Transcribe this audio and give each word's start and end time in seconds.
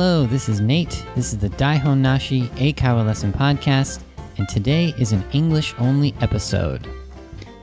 Hello, 0.00 0.24
this 0.24 0.48
is 0.48 0.62
Nate. 0.62 1.04
This 1.14 1.34
is 1.34 1.38
the 1.40 1.50
Daihon 1.50 1.98
Nashi 1.98 2.44
Eikaiwa 2.56 3.04
Lesson 3.04 3.34
Podcast, 3.34 4.00
and 4.38 4.48
today 4.48 4.94
is 4.98 5.12
an 5.12 5.22
English 5.32 5.74
only 5.78 6.14
episode. 6.22 6.88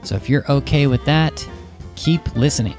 So 0.04 0.14
if 0.14 0.30
you're 0.30 0.48
okay 0.48 0.86
with 0.86 1.04
that, 1.04 1.44
keep 1.96 2.36
listening. 2.36 2.76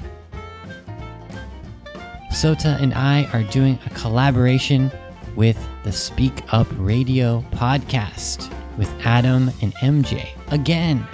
Sota 2.32 2.80
and 2.80 2.94
I 2.94 3.28
are 3.34 3.42
doing 3.42 3.78
a 3.84 3.90
collaboration 3.90 4.90
with 5.36 5.58
the 5.84 5.92
Speak 5.92 6.42
Up 6.54 6.66
Radio 6.78 7.44
podcast 7.50 8.50
with 8.78 8.90
Adam 9.04 9.50
and 9.60 9.74
MJ 9.74 10.26
again. 10.52 11.06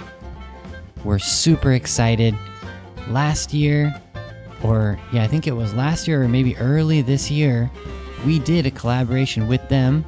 We're 1.03 1.19
super 1.19 1.73
excited. 1.73 2.33
Last 3.09 3.53
year, 3.53 3.93
or 4.63 4.97
yeah, 5.11 5.23
I 5.23 5.27
think 5.27 5.47
it 5.47 5.53
was 5.53 5.73
last 5.73 6.07
year 6.07 6.23
or 6.23 6.29
maybe 6.29 6.55
early 6.55 7.01
this 7.01 7.29
year, 7.29 7.69
we 8.25 8.39
did 8.39 8.65
a 8.65 8.71
collaboration 8.71 9.47
with 9.47 9.67
them. 9.69 10.05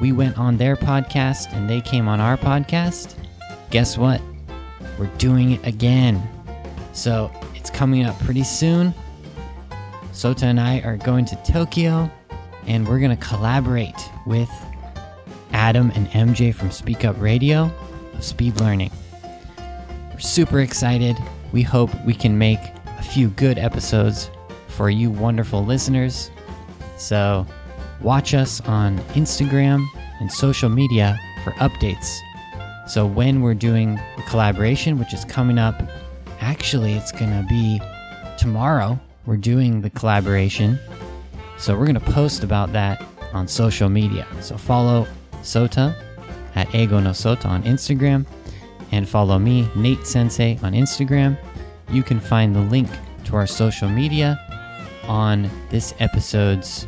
We 0.00 0.12
went 0.12 0.38
on 0.38 0.56
their 0.56 0.76
podcast 0.76 1.52
and 1.52 1.68
they 1.68 1.80
came 1.80 2.08
on 2.08 2.20
our 2.20 2.36
podcast. 2.36 3.14
Guess 3.70 3.96
what? 3.96 4.20
We're 4.98 5.06
doing 5.18 5.52
it 5.52 5.66
again. 5.66 6.22
So 6.92 7.30
it's 7.54 7.70
coming 7.70 8.04
up 8.04 8.18
pretty 8.20 8.44
soon. 8.44 8.94
Sota 10.12 10.44
and 10.44 10.60
I 10.60 10.80
are 10.80 10.96
going 10.96 11.24
to 11.26 11.36
Tokyo 11.44 12.10
and 12.66 12.86
we're 12.86 12.98
going 12.98 13.16
to 13.16 13.24
collaborate 13.24 13.96
with 14.26 14.50
Adam 15.52 15.90
and 15.94 16.08
MJ 16.08 16.54
from 16.54 16.70
Speak 16.70 17.04
Up 17.04 17.16
Radio 17.20 17.70
of 18.14 18.24
Speed 18.24 18.60
Learning. 18.60 18.90
We're 20.12 20.18
super 20.18 20.60
excited. 20.60 21.16
We 21.52 21.62
hope 21.62 21.90
we 22.04 22.14
can 22.14 22.36
make 22.38 22.60
a 22.98 23.02
few 23.02 23.28
good 23.28 23.58
episodes 23.58 24.30
for 24.68 24.90
you 24.90 25.10
wonderful 25.10 25.64
listeners. 25.64 26.30
So, 27.02 27.44
watch 28.00 28.32
us 28.32 28.60
on 28.60 28.98
Instagram 29.14 29.84
and 30.20 30.30
social 30.30 30.68
media 30.68 31.18
for 31.42 31.50
updates. 31.54 32.20
So, 32.86 33.06
when 33.06 33.42
we're 33.42 33.54
doing 33.54 33.96
the 34.16 34.22
collaboration, 34.28 35.00
which 35.00 35.12
is 35.12 35.24
coming 35.24 35.58
up, 35.58 35.82
actually, 36.40 36.92
it's 36.92 37.10
going 37.10 37.32
to 37.32 37.44
be 37.48 37.80
tomorrow, 38.38 39.00
we're 39.26 39.36
doing 39.36 39.80
the 39.80 39.90
collaboration. 39.90 40.78
So, 41.58 41.76
we're 41.76 41.86
going 41.86 41.98
to 41.98 42.12
post 42.12 42.44
about 42.44 42.72
that 42.72 43.04
on 43.32 43.48
social 43.48 43.88
media. 43.88 44.24
So, 44.40 44.56
follow 44.56 45.08
Sota 45.42 45.96
at 46.54 46.68
Eigo 46.68 47.02
no 47.02 47.10
Sota 47.10 47.46
on 47.46 47.64
Instagram 47.64 48.26
and 48.92 49.08
follow 49.08 49.40
me, 49.40 49.68
Nate 49.74 50.06
Sensei, 50.06 50.56
on 50.62 50.72
Instagram. 50.72 51.36
You 51.90 52.04
can 52.04 52.20
find 52.20 52.54
the 52.54 52.60
link 52.60 52.88
to 53.24 53.34
our 53.34 53.46
social 53.46 53.88
media 53.88 54.38
on 55.04 55.50
this 55.70 55.94
episode's 55.98 56.86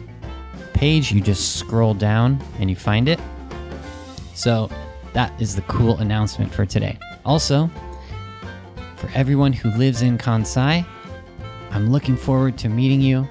page. 0.73 1.13
You 1.13 1.21
just 1.21 1.57
scroll 1.57 1.95
down 1.95 2.43
and 2.59 2.69
you 2.69 2.77
find 2.77 3.09
it. 3.09 3.21
So 4.35 4.69
that 5.13 5.33
is 5.41 5.55
the 5.55 5.63
cool 5.63 5.99
announcement 5.99 6.53
for 6.53 6.67
today. 6.67 6.99
Also, 7.25 7.71
for 8.97 9.09
everyone 9.15 9.53
who 9.53 9.71
lives 9.71 10.03
in 10.03 10.19
Kansai, 10.19 10.87
I'm 11.71 11.91
looking 11.91 12.17
forward 12.17 12.59
to 12.59 12.69
meeting 12.69 13.01
you 13.01 13.29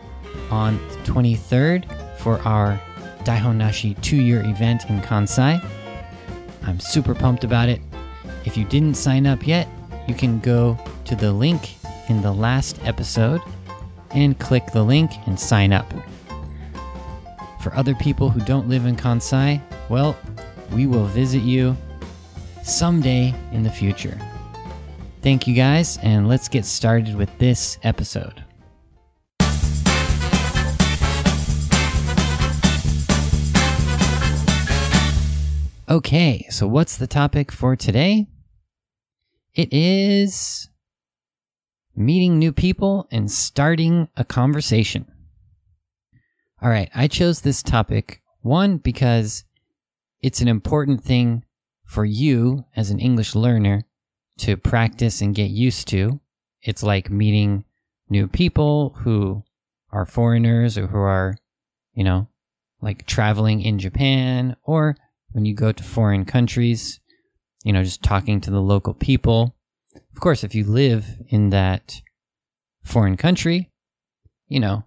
on 0.50 0.78
the 0.90 0.96
23rd 1.12 2.18
for 2.18 2.40
our 2.42 2.80
Daihon 3.24 3.56
Nashi 3.56 3.94
two 3.96 4.18
year 4.18 4.42
event 4.46 4.90
in 4.90 5.00
Kansai. 5.02 5.64
I'm 6.64 6.80
super 6.80 7.14
pumped 7.14 7.44
about 7.44 7.70
it. 7.70 7.82
If 8.46 8.58
you 8.58 8.66
didn't 8.66 8.96
sign 8.96 9.26
up 9.26 9.48
yet, 9.48 9.68
you 10.08 10.14
can 10.14 10.40
go 10.40 10.78
to 11.06 11.16
the 11.16 11.32
link 11.32 11.76
in 12.10 12.22
the 12.22 12.32
last 12.32 12.80
episode 12.84 13.42
and 14.14 14.38
click 14.40 14.68
the 14.72 14.84
link 14.84 15.12
and 15.28 15.40
sign 15.40 15.74
up. 15.74 15.92
For 17.62 17.74
other 17.76 17.96
people 17.96 18.30
who 18.30 18.40
don't 18.42 18.68
live 18.68 18.86
in 18.86 18.96
Kansai, 18.96 19.62
well, 19.90 20.18
we 20.72 20.88
will 20.88 21.06
visit 21.06 21.42
you 21.42 21.78
someday 22.64 23.34
in 23.52 23.64
the 23.64 23.70
future. 23.70 24.18
Thank 25.22 25.48
you 25.48 25.56
guys, 25.56 25.98
and 26.04 26.28
let's 26.28 26.50
get 26.50 26.66
started 26.66 27.16
with 27.16 27.30
this 27.38 27.78
episode. 27.84 28.44
Okay, 35.90 36.48
so 36.50 36.68
what's 36.68 36.98
the 36.98 37.08
topic 37.08 37.52
for 37.52 37.76
today? 37.76 38.28
It 39.54 39.72
is 39.72 40.68
meeting 41.96 42.40
new 42.40 42.52
people 42.52 43.08
and 43.12 43.30
starting 43.32 44.08
a 44.18 44.24
conversation. 44.24 45.06
All 46.62 46.70
right, 46.70 46.90
I 46.96 47.08
chose 47.08 47.42
this 47.42 47.62
topic 47.62 48.22
one 48.42 48.78
because 48.78 49.44
it's 50.22 50.42
an 50.42 50.48
important 50.48 51.04
thing 51.04 51.44
for 51.86 52.06
you 52.06 52.66
as 52.76 52.90
an 52.90 53.00
English 53.00 53.36
learner 53.36 53.84
to 54.38 54.58
practice 54.58 55.22
and 55.22 55.36
get 55.36 55.52
used 55.52 55.88
to. 55.90 56.20
It's 56.62 56.84
like 56.84 57.10
meeting 57.10 57.66
new 58.10 58.28
people 58.28 58.96
who 59.00 59.44
are 59.92 60.06
foreigners 60.06 60.78
or 60.78 60.88
who 60.88 60.98
are, 60.98 61.36
you 61.94 62.04
know, 62.04 62.28
like 62.82 63.06
traveling 63.06 63.62
in 63.62 63.80
Japan 63.80 64.56
or 64.64 64.96
when 65.34 65.46
you 65.46 65.54
go 65.54 65.72
to 65.72 65.84
foreign 65.84 66.26
countries, 66.26 67.00
you 67.64 67.74
know, 67.74 67.84
just 67.84 68.04
talking 68.04 68.42
to 68.42 68.52
the 68.52 68.62
local 68.62 68.94
people. 68.94 69.56
Of 69.96 70.20
course, 70.20 70.44
if 70.44 70.56
you 70.56 70.64
live 70.64 71.06
in 71.30 71.50
that 71.50 72.02
foreign 72.84 73.18
country, 73.18 73.70
you 74.48 74.60
know, 74.60 74.84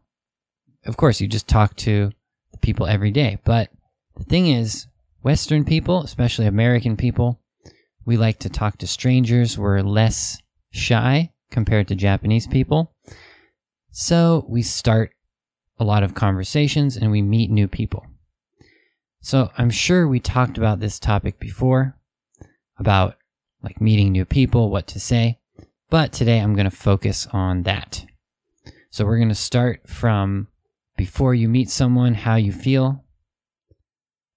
of 0.84 0.97
course, 0.97 1.21
you 1.21 1.27
just 1.27 1.49
talk 1.49 1.75
to 1.77 2.12
the 2.53 2.59
people 2.59 2.87
every 2.87 3.11
day. 3.11 3.39
But 3.45 3.71
the 4.16 4.25
thing 4.25 4.49
is, 4.49 4.87
Western 5.22 5.65
people, 5.65 6.03
especially 6.03 6.47
American 6.47 6.97
people, 6.97 7.41
we 8.05 8.16
like 8.16 8.39
to 8.41 8.49
talk 8.49 8.78
to 8.78 8.87
strangers. 8.87 9.59
We're 9.59 9.81
less 9.81 10.41
shy 10.71 11.33
compared 11.50 11.89
to 11.89 11.95
Japanese 11.95 12.47
people. 12.47 12.95
So 13.91 14.47
we 14.49 14.62
start 14.62 15.12
a 15.78 15.84
lot 15.84 16.03
of 16.03 16.15
conversations 16.15 16.97
and 16.97 17.11
we 17.11 17.22
meet 17.22 17.50
new 17.50 17.66
people. 17.69 18.06
So 19.21 19.50
I'm 19.59 19.71
sure 19.71 20.06
we 20.06 20.21
talked 20.21 20.56
about 20.56 20.78
this 20.78 21.00
topic 21.00 21.41
before 21.41 21.97
about 22.78 23.16
like 23.66 23.81
meeting 23.81 24.12
new 24.12 24.25
people, 24.25 24.71
what 24.71 24.87
to 24.87 25.00
say, 25.00 25.41
but 25.91 26.12
today 26.12 26.38
I'm 26.38 26.54
going 26.54 26.71
to 26.71 26.77
focus 26.77 27.27
on 27.32 27.65
that. 27.65 28.06
So 28.91 29.04
we're 29.04 29.16
going 29.16 29.28
to 29.28 29.34
start 29.34 29.88
from 29.88 30.47
before 30.97 31.34
you 31.34 31.49
meet 31.49 31.69
someone, 31.69 32.15
how 32.15 32.37
you 32.37 32.53
feel, 32.53 33.04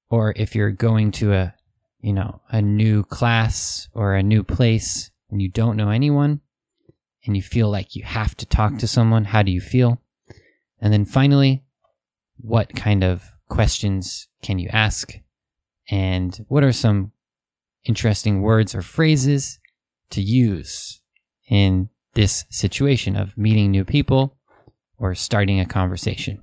or 0.10 0.34
if 0.36 0.56
you're 0.56 0.72
going 0.72 1.12
to 1.12 1.34
a, 1.34 1.54
you 2.02 2.12
know, 2.12 2.42
a 2.50 2.60
new 2.60 3.04
class 3.04 3.88
or 3.94 4.16
a 4.16 4.24
new 4.24 4.42
place 4.42 5.12
and 5.30 5.40
you 5.40 5.48
don't 5.48 5.78
know 5.78 5.92
anyone 5.92 6.42
and 7.24 7.36
you 7.36 7.44
feel 7.44 7.70
like 7.70 7.96
you 7.96 8.04
have 8.04 8.36
to 8.38 8.48
talk 8.48 8.80
to 8.80 8.88
someone, 8.88 9.26
how 9.26 9.44
do 9.44 9.52
you 9.52 9.62
feel? 9.62 10.02
And 10.82 10.92
then 10.92 11.06
finally, 11.06 11.64
what 12.38 12.76
kind 12.76 13.04
of 13.04 13.24
questions 13.48 14.28
can 14.42 14.58
you 14.58 14.70
ask? 14.74 15.14
And 15.92 16.36
what 16.48 16.64
are 16.64 16.72
some 16.72 17.12
interesting 17.86 18.42
words 18.42 18.76
or 18.76 18.82
phrases 18.82 19.60
to 20.12 20.22
use 20.22 21.02
in 21.50 21.90
this 22.14 22.46
situation 22.50 23.16
of 23.16 23.38
meeting 23.38 23.72
new 23.72 23.86
people 23.86 24.38
or 24.98 25.16
starting 25.16 25.60
a 25.60 25.66
conversation? 25.66 26.42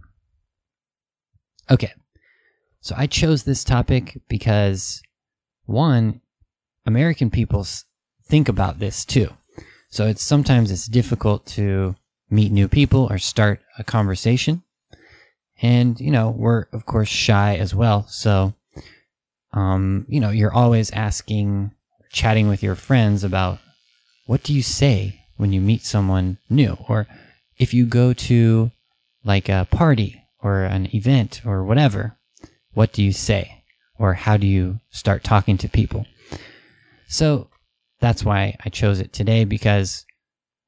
Okay. 1.71 1.93
So 2.81 2.95
I 2.97 3.07
chose 3.07 3.43
this 3.43 3.65
topic 3.65 4.21
because 4.29 5.03
one, 5.65 6.21
American 6.87 7.31
people 7.31 7.67
think 8.25 8.49
about 8.49 8.79
this 8.79 9.05
too. 9.05 9.29
So 9.89 10.07
it's 10.07 10.23
sometimes 10.23 10.71
it's 10.71 10.87
difficult 10.87 11.47
to 11.47 11.97
meet 12.31 12.53
new 12.53 12.69
people 12.69 13.09
or 13.11 13.19
start 13.19 13.61
a 13.79 13.85
conversation. 13.85 14.63
And, 15.63 15.99
you 16.01 16.11
know, 16.11 16.31
we're 16.31 16.67
of 16.73 16.87
course 16.87 17.09
shy 17.09 17.57
as 17.57 17.75
well. 17.75 18.07
So, 18.09 18.55
um, 19.57 20.05
you 20.07 20.21
know, 20.21 20.29
you're 20.31 20.53
always 20.53 20.91
asking, 20.91 21.73
chatting 22.13 22.47
with 22.47 22.63
your 22.63 22.75
friends 22.75 23.25
about 23.25 23.59
what 24.27 24.43
do 24.43 24.53
you 24.53 24.63
say 24.63 25.23
when 25.39 25.53
you 25.53 25.63
meet 25.63 25.83
someone 25.83 26.37
new? 26.51 26.77
Or 26.89 27.07
if 27.57 27.73
you 27.73 27.87
go 27.87 28.13
to 28.13 28.71
like 29.25 29.49
a 29.49 29.67
party 29.71 30.23
or 30.41 30.65
an 30.65 30.95
event 30.95 31.41
or 31.47 31.65
whatever, 31.65 32.19
what 32.75 32.93
do 32.93 33.03
you 33.03 33.13
say? 33.13 33.65
Or 33.99 34.13
how 34.13 34.37
do 34.37 34.47
you 34.47 34.79
start 34.91 35.25
talking 35.25 35.57
to 35.59 35.69
people? 35.69 36.05
So 37.09 37.49
that's 37.99 38.23
why 38.23 38.57
I 38.63 38.69
chose 38.69 39.01
it 39.01 39.15
today 39.15 39.45
because, 39.45 40.05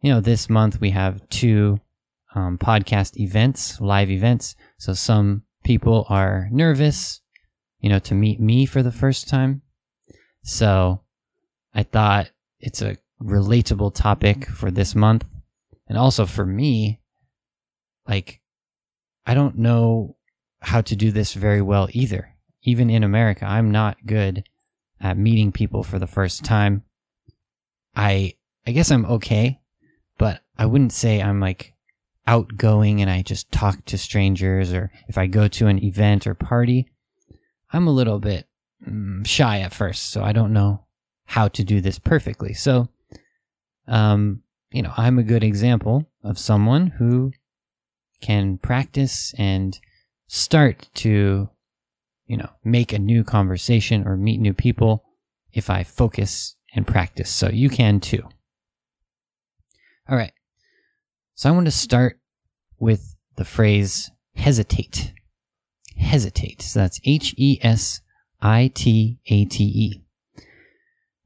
you 0.00 0.10
know, 0.10 0.22
this 0.22 0.48
month 0.48 0.80
we 0.80 0.90
have 0.90 1.28
two 1.28 1.78
um, 2.34 2.56
podcast 2.56 3.18
events, 3.18 3.82
live 3.82 4.10
events. 4.10 4.56
So 4.78 4.94
some 4.94 5.42
people 5.62 6.06
are 6.08 6.48
nervous, 6.50 7.20
you 7.80 7.88
know, 7.88 7.98
to 8.00 8.14
meet 8.14 8.40
me 8.40 8.66
for 8.66 8.82
the 8.82 8.92
first 8.92 9.28
time. 9.28 9.62
So 10.42 11.00
I 11.74 11.82
thought 11.82 12.30
it's 12.60 12.82
a 12.82 12.96
relatable 13.22 13.94
topic 13.94 14.46
for 14.46 14.70
this 14.70 14.94
month. 14.94 15.24
And 15.88 15.96
also 15.96 16.26
for 16.26 16.44
me, 16.44 17.00
like, 18.06 18.40
I 19.26 19.34
don't 19.34 19.58
know 19.58 20.16
how 20.60 20.80
to 20.80 20.96
do 20.96 21.10
this 21.10 21.34
very 21.34 21.62
well 21.62 21.88
either. 21.92 22.34
Even 22.62 22.90
in 22.90 23.04
America, 23.04 23.44
I'm 23.44 23.70
not 23.70 24.06
good 24.06 24.44
at 25.00 25.16
meeting 25.16 25.52
people 25.52 25.82
for 25.82 25.98
the 25.98 26.06
first 26.06 26.44
time. 26.44 26.82
I 27.94 28.34
I 28.66 28.72
guess 28.72 28.90
I'm 28.90 29.06
okay, 29.06 29.60
but 30.18 30.42
I 30.58 30.66
wouldn't 30.66 30.92
say 30.92 31.22
I'm 31.22 31.40
like 31.40 31.74
outgoing 32.26 33.00
and 33.00 33.10
I 33.10 33.22
just 33.22 33.50
talk 33.50 33.84
to 33.86 33.96
strangers 33.96 34.72
or 34.72 34.90
if 35.08 35.16
I 35.16 35.26
go 35.26 35.48
to 35.48 35.68
an 35.68 35.82
event 35.82 36.26
or 36.26 36.34
party, 36.34 36.90
I'm 37.72 37.86
a 37.86 37.92
little 37.92 38.18
bit 38.18 38.46
mm, 38.86 39.26
shy 39.26 39.60
at 39.60 39.72
first, 39.72 40.10
so 40.10 40.22
I 40.22 40.32
don't 40.32 40.52
know 40.52 40.84
how 41.26 41.48
to 41.48 41.64
do 41.64 41.80
this 41.80 41.98
perfectly. 41.98 42.54
So, 42.54 42.88
um, 43.86 44.42
you 44.70 44.82
know, 44.82 44.92
I'm 44.96 45.18
a 45.18 45.22
good 45.22 45.44
example 45.44 46.06
of 46.22 46.38
someone 46.38 46.88
who 46.88 47.32
can 48.20 48.58
practice 48.58 49.34
and 49.38 49.78
start 50.26 50.88
to, 50.94 51.48
you 52.26 52.36
know, 52.36 52.50
make 52.64 52.92
a 52.92 52.98
new 52.98 53.24
conversation 53.24 54.06
or 54.06 54.16
meet 54.16 54.40
new 54.40 54.54
people 54.54 55.04
if 55.52 55.70
I 55.70 55.84
focus 55.84 56.56
and 56.74 56.86
practice. 56.86 57.30
So 57.30 57.48
you 57.48 57.68
can 57.68 58.00
too. 58.00 58.28
All 60.08 60.16
right. 60.16 60.32
So 61.34 61.48
I 61.48 61.52
want 61.52 61.66
to 61.66 61.72
start 61.72 62.18
with 62.78 63.16
the 63.36 63.44
phrase 63.44 64.10
hesitate. 64.34 65.12
Hesitate. 65.98 66.62
So 66.62 66.80
that's 66.80 67.00
H 67.04 67.34
E 67.36 67.58
S 67.62 68.00
I 68.40 68.70
T 68.74 69.18
A 69.26 69.44
T 69.44 69.64
E. 69.64 70.02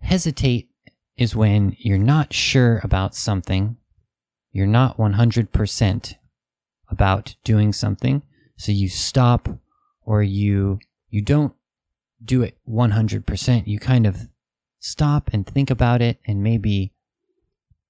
Hesitate 0.00 0.68
is 1.16 1.36
when 1.36 1.76
you're 1.78 1.98
not 1.98 2.32
sure 2.32 2.80
about 2.82 3.14
something, 3.14 3.76
you're 4.50 4.66
not 4.66 4.96
100% 4.98 6.14
about 6.88 7.36
doing 7.44 7.72
something, 7.72 8.22
so 8.56 8.72
you 8.72 8.88
stop 8.88 9.48
or 10.04 10.22
you 10.22 10.78
you 11.10 11.22
don't 11.22 11.54
do 12.24 12.42
it 12.42 12.56
100%. 12.68 13.66
You 13.66 13.78
kind 13.78 14.06
of 14.06 14.28
stop 14.78 15.30
and 15.32 15.46
think 15.46 15.70
about 15.70 16.02
it 16.02 16.18
and 16.26 16.42
maybe 16.42 16.92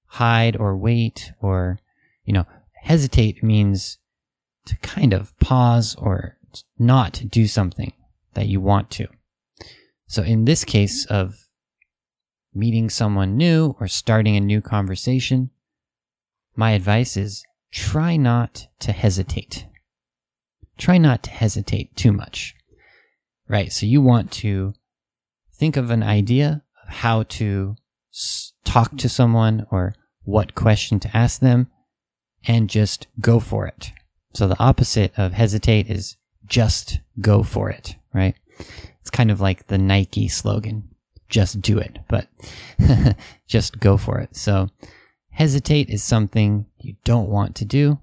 hide 0.05 0.55
or 0.55 0.75
wait 0.77 1.31
or 1.41 1.79
you 2.25 2.33
know, 2.33 2.45
hesitate 2.81 3.43
means 3.43 3.97
to 4.65 4.75
kind 4.77 5.13
of 5.13 5.37
pause 5.39 5.95
or 5.95 6.37
not 6.77 7.23
do 7.29 7.47
something 7.47 7.93
that 8.33 8.47
you 8.47 8.59
want 8.61 8.89
to. 8.91 9.07
So 10.07 10.23
in 10.23 10.45
this 10.45 10.63
case 10.63 11.05
of 11.05 11.35
meeting 12.53 12.89
someone 12.89 13.35
new 13.35 13.75
or 13.79 13.87
starting 13.87 14.35
a 14.37 14.41
new 14.41 14.61
conversation, 14.61 15.49
my 16.55 16.71
advice 16.71 17.17
is 17.17 17.43
try 17.71 18.15
not 18.15 18.67
to 18.79 18.91
hesitate. 18.91 19.65
Try 20.77 20.97
not 20.97 21.23
to 21.23 21.31
hesitate 21.31 21.95
too 21.95 22.11
much. 22.11 22.55
Right. 23.47 23.71
So 23.71 23.85
you 23.85 24.01
want 24.01 24.31
to 24.33 24.73
think 25.55 25.77
of 25.77 25.89
an 25.89 26.03
idea 26.03 26.63
of 26.83 26.93
how 26.93 27.23
to 27.23 27.75
talk 28.63 28.97
to 28.97 29.09
someone 29.09 29.65
or 29.71 29.95
what 30.23 30.55
question 30.55 30.99
to 30.99 31.17
ask 31.17 31.41
them 31.41 31.67
and 32.45 32.69
just 32.69 33.07
go 33.19 33.39
for 33.39 33.67
it. 33.67 33.91
So 34.33 34.47
the 34.47 34.59
opposite 34.59 35.11
of 35.17 35.33
hesitate 35.33 35.89
is 35.89 36.17
just 36.47 36.99
go 37.19 37.43
for 37.43 37.69
it, 37.69 37.95
right? 38.13 38.35
It's 39.01 39.09
kind 39.09 39.31
of 39.31 39.41
like 39.41 39.67
the 39.67 39.77
Nike 39.77 40.27
slogan, 40.27 40.89
just 41.29 41.61
do 41.61 41.77
it, 41.77 41.99
but 42.07 42.27
just 43.47 43.79
go 43.79 43.97
for 43.97 44.19
it. 44.19 44.35
So 44.35 44.69
hesitate 45.31 45.89
is 45.89 46.03
something 46.03 46.65
you 46.79 46.95
don't 47.03 47.29
want 47.29 47.55
to 47.57 47.65
do. 47.65 47.99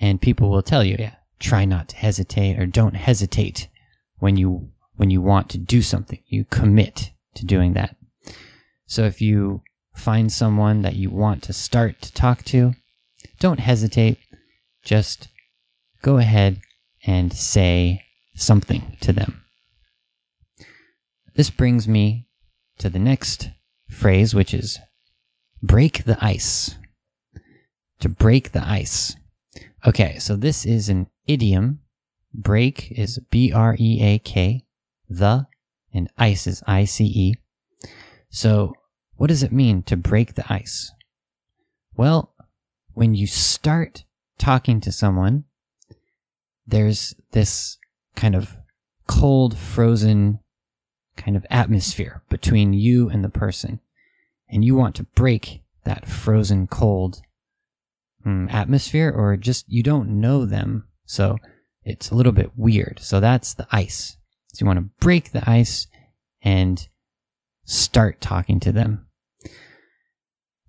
And 0.00 0.20
people 0.20 0.50
will 0.50 0.62
tell 0.62 0.84
you, 0.84 0.96
yeah, 0.98 1.16
try 1.40 1.64
not 1.64 1.88
to 1.88 1.96
hesitate 1.96 2.58
or 2.58 2.66
don't 2.66 2.94
hesitate 2.94 3.68
when 4.18 4.36
you, 4.36 4.70
when 4.96 5.10
you 5.10 5.20
want 5.20 5.48
to 5.50 5.58
do 5.58 5.82
something. 5.82 6.20
You 6.26 6.44
commit 6.44 7.10
to 7.34 7.44
doing 7.44 7.72
that. 7.74 7.96
So 8.86 9.04
if 9.04 9.20
you 9.20 9.62
find 9.94 10.32
someone 10.32 10.82
that 10.82 10.94
you 10.94 11.10
want 11.10 11.42
to 11.44 11.52
start 11.52 12.00
to 12.02 12.12
talk 12.12 12.44
to, 12.44 12.74
don't 13.40 13.60
hesitate. 13.60 14.18
Just 14.82 15.28
go 16.02 16.18
ahead 16.18 16.60
and 17.06 17.32
say 17.32 18.04
something 18.34 18.96
to 19.00 19.12
them. 19.12 19.42
This 21.34 21.50
brings 21.50 21.86
me 21.86 22.26
to 22.78 22.88
the 22.90 22.98
next 22.98 23.50
phrase, 23.88 24.34
which 24.34 24.52
is 24.52 24.78
break 25.62 26.04
the 26.04 26.18
ice. 26.20 26.76
To 28.00 28.08
break 28.08 28.52
the 28.52 28.66
ice. 28.66 29.16
Okay, 29.86 30.18
so 30.18 30.36
this 30.36 30.64
is 30.64 30.88
an 30.88 31.08
idiom. 31.26 31.80
Break 32.34 32.92
is 32.92 33.18
B 33.30 33.52
R 33.52 33.74
E 33.78 34.00
A 34.02 34.18
K, 34.18 34.64
the, 35.08 35.46
and 35.92 36.10
ice 36.18 36.46
is 36.46 36.62
I 36.66 36.84
C 36.84 37.04
E. 37.04 37.34
So, 38.30 38.74
what 39.16 39.28
does 39.28 39.42
it 39.42 39.52
mean 39.52 39.82
to 39.84 39.96
break 39.96 40.34
the 40.34 40.52
ice? 40.52 40.92
Well, 41.96 42.34
when 42.92 43.14
you 43.14 43.26
start 43.26 44.04
talking 44.38 44.80
to 44.82 44.92
someone, 44.92 45.44
there's 46.68 47.14
this 47.32 47.78
kind 48.14 48.34
of 48.34 48.54
cold, 49.06 49.56
frozen 49.56 50.38
kind 51.16 51.36
of 51.36 51.46
atmosphere 51.50 52.22
between 52.28 52.72
you 52.72 53.08
and 53.08 53.24
the 53.24 53.28
person. 53.28 53.80
And 54.48 54.64
you 54.64 54.76
want 54.76 54.94
to 54.96 55.02
break 55.02 55.62
that 55.84 56.06
frozen, 56.06 56.66
cold 56.66 57.20
um, 58.24 58.48
atmosphere, 58.50 59.10
or 59.10 59.36
just 59.36 59.64
you 59.68 59.82
don't 59.82 60.20
know 60.20 60.44
them. 60.44 60.84
So 61.04 61.38
it's 61.84 62.10
a 62.10 62.14
little 62.14 62.32
bit 62.32 62.52
weird. 62.56 63.00
So 63.00 63.20
that's 63.20 63.54
the 63.54 63.66
ice. 63.72 64.16
So 64.52 64.62
you 64.62 64.66
want 64.66 64.78
to 64.78 65.04
break 65.04 65.32
the 65.32 65.48
ice 65.48 65.86
and 66.42 66.86
start 67.64 68.20
talking 68.20 68.60
to 68.60 68.72
them. 68.72 69.06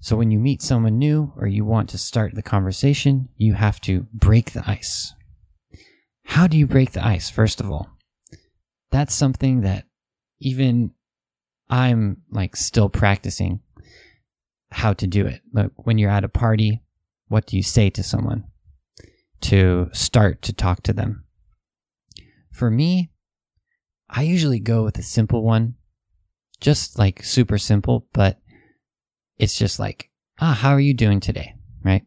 So 0.02 0.16
when 0.16 0.32
you 0.32 0.40
meet 0.40 0.62
someone 0.62 0.98
new 0.98 1.34
or 1.38 1.48
you 1.48 1.66
want 1.66 1.90
to 1.90 1.98
start 1.98 2.36
the 2.36 2.42
conversation, 2.42 3.30
you 3.36 3.54
have 3.54 3.82
to 3.82 4.08
break 4.14 4.54
the 4.54 4.64
ice. 4.66 5.14
How 6.30 6.46
do 6.46 6.58
you 6.58 6.68
break 6.68 6.92
the 6.92 7.04
ice, 7.04 7.28
first 7.28 7.60
of 7.60 7.72
all? 7.72 7.90
That's 8.92 9.16
something 9.16 9.62
that 9.62 9.86
even 10.40 10.92
I'm 11.72 12.18
like 12.30 12.56
still 12.56 12.88
practicing 12.88 13.62
how 14.72 14.94
to 14.94 15.08
do 15.08 15.26
it. 15.26 15.42
But 15.52 15.72
when 15.76 15.98
you're 15.98 16.12
at 16.12 16.24
a 16.24 16.30
party, 16.30 16.84
what 17.30 17.48
do 17.48 17.58
you 17.58 17.64
say 17.64 17.90
to 17.90 18.04
someone 18.04 18.44
to 19.42 19.90
start 19.92 20.44
to 20.44 20.54
talk 20.54 20.84
to 20.84 20.94
them? 20.94 21.26
For 22.52 22.70
me, 22.70 23.10
I 24.08 24.22
usually 24.22 24.60
go 24.60 24.84
with 24.84 25.00
a 25.00 25.04
simple 25.04 25.44
one, 25.44 25.78
just 26.62 27.00
like 27.00 27.24
super 27.24 27.58
simple, 27.58 28.08
but 28.14 28.40
it's 29.40 29.58
just 29.58 29.80
like, 29.80 30.12
ah, 30.40 30.54
how 30.54 30.70
are 30.70 30.80
you 30.80 30.94
doing 30.94 31.22
today? 31.22 31.56
Right? 31.84 32.06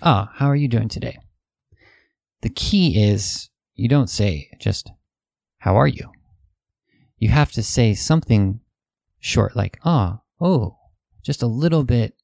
Ah, 0.00 0.30
how 0.32 0.46
are 0.46 0.56
you 0.56 0.68
doing 0.68 0.88
today? 0.88 1.18
The 2.42 2.50
key 2.50 3.02
is 3.02 3.50
you 3.74 3.88
don't 3.88 4.10
say 4.10 4.50
just, 4.60 4.90
how 5.58 5.76
are 5.76 5.86
you? 5.86 6.10
You 7.18 7.28
have 7.30 7.52
to 7.52 7.62
say 7.62 7.94
something 7.94 8.60
short 9.18 9.56
like, 9.56 9.78
ah, 9.84 10.20
oh, 10.40 10.76
just 11.22 11.42
a 11.42 11.46
little 11.46 11.84
bit 11.84 12.14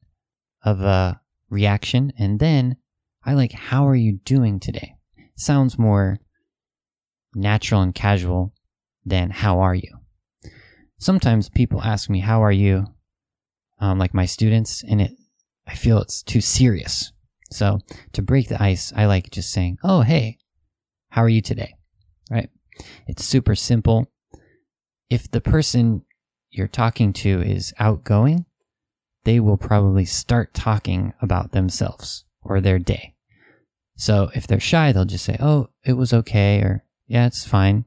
of 0.62 0.80
a 0.80 1.20
reaction. 1.48 2.12
And 2.18 2.38
then 2.38 2.76
I 3.24 3.34
like, 3.34 3.52
how 3.52 3.86
are 3.86 3.96
you 3.96 4.18
doing 4.24 4.60
today? 4.60 4.94
sounds 5.36 5.78
more 5.78 6.18
natural 7.34 7.80
and 7.80 7.94
casual 7.94 8.52
than 9.06 9.30
how 9.30 9.60
are 9.60 9.74
you? 9.74 10.00
Sometimes 10.98 11.48
people 11.48 11.80
ask 11.82 12.10
me, 12.10 12.20
how 12.20 12.42
are 12.42 12.52
you? 12.52 12.86
um, 13.80 13.98
like 13.98 14.14
my 14.14 14.26
students, 14.26 14.84
and 14.84 15.00
it 15.00 15.12
I 15.66 15.74
feel 15.74 15.98
it's 15.98 16.22
too 16.22 16.40
serious. 16.40 17.12
So 17.50 17.80
to 18.12 18.22
break 18.22 18.48
the 18.48 18.62
ice, 18.62 18.92
I 18.94 19.06
like 19.06 19.30
just 19.30 19.50
saying, 19.50 19.78
"Oh, 19.82 20.02
hey, 20.02 20.38
how 21.10 21.22
are 21.22 21.28
you 21.28 21.42
today?" 21.42 21.74
Right? 22.30 22.50
It's 23.06 23.24
super 23.24 23.54
simple. 23.54 24.10
If 25.08 25.30
the 25.30 25.40
person 25.40 26.02
you're 26.50 26.68
talking 26.68 27.12
to 27.12 27.42
is 27.42 27.74
outgoing, 27.78 28.46
they 29.24 29.38
will 29.40 29.58
probably 29.58 30.04
start 30.04 30.54
talking 30.54 31.12
about 31.20 31.52
themselves 31.52 32.24
or 32.42 32.60
their 32.60 32.78
day. 32.78 33.14
So 33.96 34.30
if 34.34 34.46
they're 34.46 34.60
shy, 34.60 34.92
they'll 34.92 35.04
just 35.04 35.24
say, 35.24 35.36
"Oh, 35.40 35.68
it 35.84 35.92
was 35.92 36.12
okay," 36.12 36.60
or 36.60 36.84
"Yeah, 37.06 37.26
it's 37.26 37.46
fine." 37.46 37.84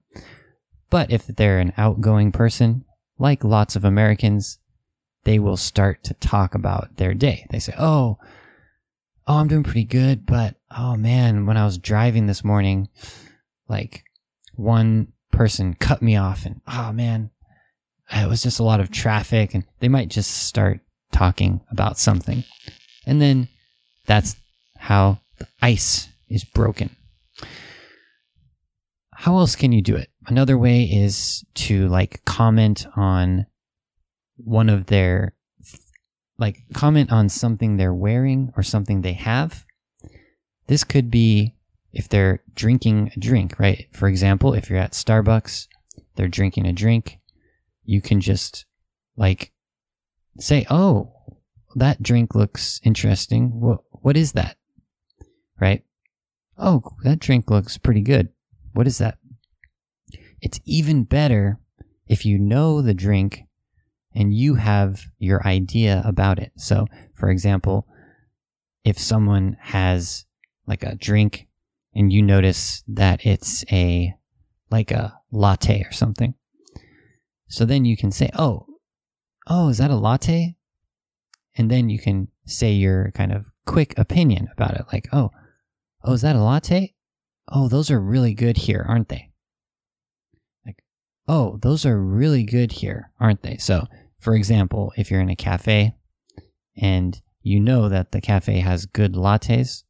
But 0.89 1.11
if 1.11 1.25
they're 1.25 1.59
an 1.59 1.73
outgoing 1.75 2.31
person, 2.31 2.85
like 3.17 3.43
lots 3.43 3.75
of 3.75 3.83
Americans, 3.83 4.59
they 5.23 5.39
will 5.39 5.57
start 5.57 6.03
to 6.03 6.13
talk 6.15 6.53
about 6.53 6.97
their 6.97 7.15
day. 7.15 7.47
They 7.49 7.59
say, 7.59 7.73
"Oh, 7.79 8.19
oh, 9.27 9.37
I'm 9.37 9.47
doing 9.47 9.63
pretty 9.63 9.85
good, 9.85 10.25
but 10.25 10.55
oh 10.75 10.95
man, 10.95 11.45
when 11.45 11.57
I 11.57 11.65
was 11.65 11.77
driving 11.77 12.25
this 12.25 12.43
morning, 12.43 12.89
like 13.67 14.03
one 14.55 15.13
person 15.31 15.73
cut 15.73 16.01
me 16.01 16.15
off 16.15 16.45
and 16.45 16.61
oh 16.67 16.91
man, 16.91 17.31
it 18.11 18.29
was 18.29 18.43
just 18.43 18.59
a 18.59 18.63
lot 18.63 18.79
of 18.79 18.91
traffic 18.91 19.53
and 19.53 19.63
they 19.79 19.87
might 19.87 20.09
just 20.09 20.45
start 20.45 20.81
talking 21.11 21.61
about 21.71 21.97
something. 21.97 22.43
And 23.05 23.21
then 23.21 23.47
that's 24.05 24.35
how 24.77 25.19
the 25.37 25.47
ice 25.61 26.09
is 26.27 26.43
broken. 26.43 26.89
how 29.15 29.37
else 29.37 29.55
can 29.55 29.71
you 29.71 29.81
do 29.81 29.95
it? 29.95 30.09
Another 30.27 30.57
way 30.57 30.83
is 30.83 31.45
to 31.55 31.87
like 31.87 32.23
comment 32.25 32.85
on 32.95 33.45
one 34.37 34.69
of 34.69 34.87
their 34.87 35.33
like 36.43 36.61
comment 36.73 37.09
on 37.09 37.29
something 37.29 37.77
they're 37.77 37.93
wearing 37.93 38.51
or 38.57 38.63
something 38.63 38.99
they 38.99 39.13
have. 39.13 39.65
This 40.67 40.83
could 40.83 41.09
be 41.09 41.55
if 41.93 42.09
they're 42.09 42.43
drinking 42.53 43.11
a 43.15 43.19
drink, 43.21 43.57
right? 43.59 43.87
For 43.93 44.09
example, 44.09 44.53
if 44.53 44.69
you're 44.69 44.77
at 44.77 44.91
Starbucks, 44.91 45.69
they're 46.15 46.27
drinking 46.27 46.65
a 46.65 46.73
drink, 46.73 47.21
you 47.85 48.01
can 48.01 48.19
just 48.19 48.65
like 49.15 49.53
say, 50.37 50.65
"Oh, 50.69 51.13
that 51.75 52.03
drink 52.03 52.35
looks 52.35 52.81
interesting. 52.83 53.61
What 53.61 53.79
what 53.91 54.17
is 54.17 54.33
that?" 54.33 54.57
Right? 55.61 55.85
"Oh, 56.57 56.81
that 57.05 57.19
drink 57.19 57.49
looks 57.49 57.77
pretty 57.77 58.01
good. 58.01 58.27
What 58.73 58.85
is 58.85 58.97
that?" 58.97 59.17
It's 60.41 60.59
even 60.65 61.05
better 61.05 61.61
if 62.05 62.25
you 62.25 62.37
know 62.37 62.81
the 62.81 62.93
drink 62.93 63.43
and 64.15 64.33
you 64.33 64.55
have 64.55 65.01
your 65.19 65.45
idea 65.45 66.01
about 66.05 66.39
it. 66.39 66.51
So, 66.55 66.87
for 67.15 67.29
example, 67.29 67.87
if 68.83 68.99
someone 68.99 69.57
has 69.59 70.25
like 70.67 70.83
a 70.83 70.95
drink 70.95 71.47
and 71.93 72.11
you 72.11 72.21
notice 72.21 72.83
that 72.87 73.25
it's 73.25 73.63
a 73.71 74.13
like 74.71 74.91
a 74.91 75.19
latte 75.31 75.83
or 75.83 75.91
something. 75.91 76.33
So 77.47 77.65
then 77.65 77.85
you 77.85 77.95
can 77.95 78.11
say, 78.11 78.29
"Oh, 78.33 78.65
oh, 79.47 79.69
is 79.69 79.77
that 79.77 79.91
a 79.91 79.95
latte?" 79.95 80.55
And 81.55 81.69
then 81.69 81.89
you 81.89 81.99
can 81.99 82.29
say 82.45 82.71
your 82.71 83.11
kind 83.11 83.31
of 83.31 83.51
quick 83.65 83.93
opinion 83.97 84.49
about 84.51 84.75
it 84.75 84.85
like, 84.91 85.07
"Oh, 85.13 85.29
oh, 86.03 86.13
is 86.13 86.21
that 86.21 86.35
a 86.35 86.43
latte? 86.43 86.95
Oh, 87.47 87.67
those 87.67 87.91
are 87.91 87.99
really 87.99 88.33
good 88.33 88.57
here, 88.57 88.83
aren't 88.87 89.09
they?" 89.09 89.31
Like, 90.65 90.83
"Oh, 91.27 91.57
those 91.61 91.85
are 91.85 92.01
really 92.01 92.43
good 92.43 92.71
here, 92.71 93.11
aren't 93.19 93.43
they?" 93.43 93.57
So, 93.57 93.87
for 94.23 94.35
example, 94.35 94.93
if 94.95 95.11
you're 95.11 95.19
in 95.19 95.29
a 95.29 95.35
cafe 95.35 95.95
and 96.77 97.21
you 97.41 97.59
know 97.59 97.89
that 97.89 98.13
the 98.13 98.21
cafe 98.21 98.59
has 98.59 98.85
good 98.85 99.13
lattes, 99.13 99.83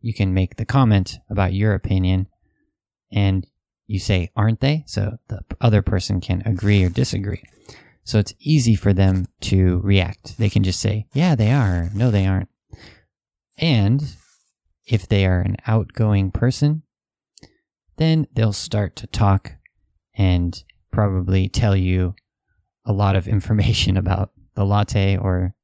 you 0.00 0.12
can 0.12 0.34
make 0.34 0.56
the 0.56 0.64
comment 0.64 1.18
about 1.30 1.52
your 1.52 1.74
opinion 1.74 2.26
and 3.12 3.46
you 3.86 4.00
say, 4.00 4.30
aren't 4.34 4.60
they? 4.60 4.82
So 4.86 5.18
the 5.28 5.42
other 5.60 5.82
person 5.82 6.20
can 6.20 6.42
agree 6.44 6.82
or 6.84 6.88
disagree. 6.88 7.42
So 8.02 8.18
it's 8.18 8.34
easy 8.40 8.74
for 8.74 8.92
them 8.92 9.26
to 9.42 9.78
react. 9.84 10.36
They 10.36 10.50
can 10.50 10.64
just 10.64 10.80
say, 10.80 11.06
yeah, 11.12 11.36
they 11.36 11.52
are. 11.52 11.90
No, 11.94 12.10
they 12.10 12.26
aren't. 12.26 12.48
And 13.56 14.02
if 14.84 15.06
they 15.06 15.26
are 15.26 15.40
an 15.40 15.58
outgoing 15.66 16.32
person, 16.32 16.82
then 17.98 18.26
they'll 18.32 18.52
start 18.52 18.96
to 18.96 19.06
talk 19.06 19.52
and 20.14 20.60
probably 20.90 21.48
tell 21.48 21.76
you 21.76 22.14
a 22.84 22.92
lot 22.92 23.16
of 23.16 23.28
information 23.28 23.96
about 23.96 24.32
the 24.54 24.64
latte 24.64 25.16
or 25.16 25.54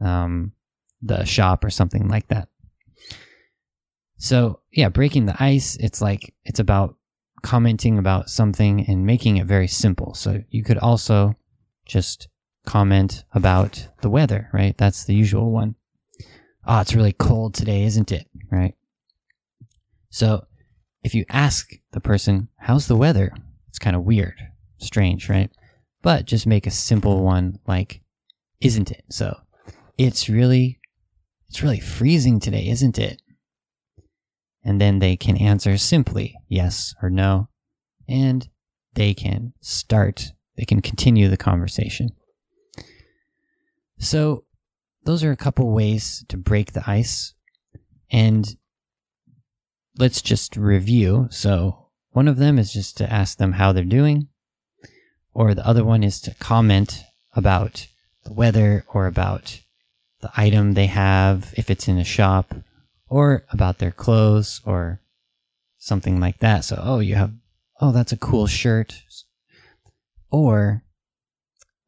um, 0.00 0.52
the 1.02 1.24
shop 1.24 1.64
or 1.64 1.70
something 1.70 2.08
like 2.08 2.28
that. 2.28 2.48
So 4.18 4.60
yeah, 4.70 4.90
breaking 4.90 5.26
the 5.26 5.42
ice, 5.42 5.76
it's 5.76 6.02
like, 6.02 6.34
it's 6.44 6.60
about 6.60 6.96
commenting 7.42 7.98
about 7.98 8.28
something 8.28 8.84
and 8.86 9.06
making 9.06 9.38
it 9.38 9.46
very 9.46 9.66
simple. 9.66 10.14
So 10.14 10.42
you 10.50 10.62
could 10.62 10.78
also 10.78 11.36
just 11.86 12.28
comment 12.66 13.24
about 13.32 13.88
the 14.02 14.10
weather, 14.10 14.50
right? 14.52 14.76
That's 14.76 15.04
the 15.04 15.14
usual 15.14 15.50
one. 15.50 15.74
Oh, 16.66 16.80
it's 16.80 16.94
really 16.94 17.14
cold 17.14 17.54
today, 17.54 17.84
isn't 17.84 18.12
it? 18.12 18.26
Right? 18.50 18.74
So 20.10 20.44
if 21.02 21.14
you 21.14 21.24
ask 21.30 21.70
the 21.92 22.00
person, 22.00 22.48
how's 22.58 22.86
the 22.86 22.96
weather? 22.96 23.32
It's 23.68 23.78
kind 23.78 23.96
of 23.96 24.04
weird, 24.04 24.38
strange, 24.78 25.28
right? 25.28 25.50
But 26.02 26.24
just 26.24 26.46
make 26.46 26.66
a 26.66 26.70
simple 26.70 27.22
one 27.22 27.58
like, 27.66 28.02
isn't 28.60 28.90
it? 28.90 29.04
So 29.10 29.38
it's 29.98 30.28
really, 30.28 30.80
it's 31.48 31.62
really 31.62 31.80
freezing 31.80 32.40
today, 32.40 32.68
isn't 32.68 32.98
it? 32.98 33.20
and 34.64 34.80
then 34.80 34.98
they 34.98 35.16
can 35.16 35.36
answer 35.36 35.76
simply 35.78 36.36
yes 36.48 36.94
or 37.02 37.10
no, 37.10 37.48
and 38.08 38.48
they 38.94 39.14
can 39.14 39.52
start, 39.60 40.32
they 40.56 40.64
can 40.64 40.82
continue 40.82 41.28
the 41.28 41.36
conversation. 41.36 42.10
So, 43.98 44.44
those 45.04 45.24
are 45.24 45.32
a 45.32 45.36
couple 45.36 45.70
ways 45.72 46.24
to 46.28 46.36
break 46.36 46.72
the 46.72 46.82
ice. 46.86 47.34
And 48.10 48.56
let's 49.98 50.20
just 50.20 50.56
review. 50.56 51.28
So, 51.30 51.88
one 52.10 52.28
of 52.28 52.36
them 52.36 52.58
is 52.58 52.72
just 52.72 52.96
to 52.98 53.10
ask 53.10 53.38
them 53.38 53.52
how 53.52 53.72
they're 53.72 53.84
doing, 53.84 54.28
or 55.32 55.54
the 55.54 55.66
other 55.66 55.84
one 55.84 56.02
is 56.02 56.20
to 56.22 56.34
comment 56.34 57.02
about 57.34 57.86
the 58.24 58.32
weather 58.32 58.84
or 58.88 59.06
about 59.06 59.60
the 60.20 60.30
item 60.36 60.74
they 60.74 60.86
have 60.86 61.54
if 61.56 61.70
it's 61.70 61.88
in 61.88 61.98
a 61.98 62.04
shop 62.04 62.54
or 63.08 63.44
about 63.50 63.78
their 63.78 63.90
clothes 63.90 64.60
or 64.64 65.00
something 65.78 66.20
like 66.20 66.38
that. 66.38 66.64
So, 66.64 66.80
oh, 66.82 67.00
you 67.00 67.14
have, 67.14 67.32
oh, 67.80 67.92
that's 67.92 68.12
a 68.12 68.16
cool 68.16 68.46
shirt. 68.46 69.02
Or 70.30 70.84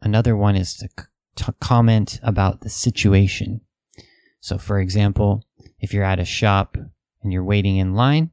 another 0.00 0.36
one 0.36 0.56
is 0.56 0.74
to, 0.76 0.88
to 1.36 1.54
comment 1.60 2.18
about 2.22 2.60
the 2.60 2.70
situation. 2.70 3.60
So, 4.40 4.58
for 4.58 4.80
example, 4.80 5.44
if 5.78 5.92
you're 5.92 6.04
at 6.04 6.18
a 6.18 6.24
shop 6.24 6.76
and 7.22 7.32
you're 7.32 7.44
waiting 7.44 7.76
in 7.76 7.94
line, 7.94 8.30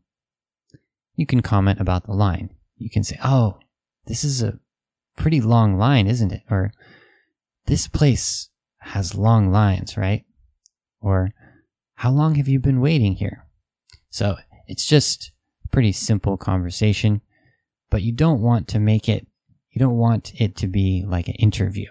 you 1.15 1.25
can 1.25 1.41
comment 1.41 1.79
about 1.79 2.05
the 2.05 2.13
line. 2.13 2.51
You 2.77 2.89
can 2.89 3.03
say, 3.03 3.19
oh, 3.23 3.59
this 4.07 4.23
is 4.23 4.41
a 4.41 4.57
pretty 5.19 5.41
long 5.41 5.77
line, 5.77 6.07
isn't 6.07 6.31
it? 6.31 6.41
Or 6.49 6.71
this 7.67 7.87
place 7.87 8.49
has 8.79 9.13
long 9.13 9.51
lines, 9.51 9.97
right? 9.97 10.25
Or 11.01 11.31
how 11.95 12.09
long 12.09 12.35
have 12.35 12.47
you 12.47 12.59
been 12.59 12.81
waiting 12.81 13.13
here? 13.13 13.45
So 14.09 14.37
it's 14.67 14.85
just 14.85 15.31
pretty 15.71 15.91
simple 15.91 16.37
conversation, 16.37 17.21
but 17.91 18.01
you 18.01 18.11
don't 18.11 18.41
want 18.41 18.67
to 18.69 18.79
make 18.79 19.07
it, 19.07 19.27
you 19.69 19.79
don't 19.79 19.97
want 19.97 20.33
it 20.41 20.55
to 20.57 20.67
be 20.67 21.03
like 21.05 21.27
an 21.27 21.35
interview. 21.35 21.89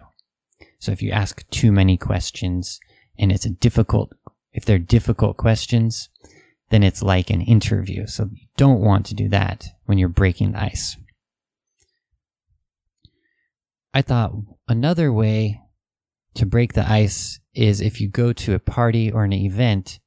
So 0.80 0.90
if 0.90 1.02
you 1.02 1.11
ask 1.11 1.49
too 1.50 1.70
many 1.70 1.97
questions 1.97 2.80
and 3.18 3.30
it's 3.30 3.47
a 3.47 3.50
difficult, 3.50 4.12
if 4.52 4.64
they're 4.64 4.78
difficult 4.78 5.37
questions, 5.37 6.08
then 6.70 6.82
it's 6.82 7.02
like 7.02 7.30
an 7.30 7.42
interview. 7.42 8.06
So 8.06 8.30
you 8.32 8.49
don't 8.56 8.80
want 8.80 9.06
to 9.06 9.14
do 9.14 9.28
that 9.28 9.66
when 9.85 9.99
you're 9.99 10.08
breaking 10.08 10.52
the 10.52 10.62
ice. 10.62 10.97
I 13.95 14.02
thought 14.02 14.33
another 14.68 15.12
way 15.12 15.61
to 16.35 16.47
break 16.47 16.73
the 16.73 16.88
ice 16.88 17.40
is 17.54 17.80
if 17.80 18.00
you 18.00 18.09
go 18.09 18.33
to 18.33 18.54
a 18.54 18.59
party 18.59 19.11
or 19.11 19.25
an 19.25 19.33
event, 19.33 19.99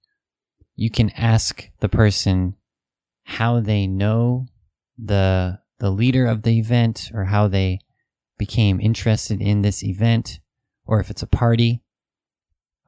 you 0.75 0.89
can 0.89 1.09
ask 1.11 1.69
the 1.79 1.89
person 1.89 2.55
how 3.23 3.59
they 3.59 3.87
know 3.87 4.47
the 4.97 5.59
the 5.79 5.89
leader 5.89 6.27
of 6.27 6.43
the 6.43 6.59
event 6.59 7.09
or 7.13 7.25
how 7.25 7.47
they 7.47 7.79
became 8.37 8.79
interested 8.79 9.41
in 9.41 9.61
this 9.61 9.83
event 9.83 10.39
or 10.85 10.99
if 10.99 11.09
it's 11.09 11.23
a 11.23 11.27
party 11.27 11.81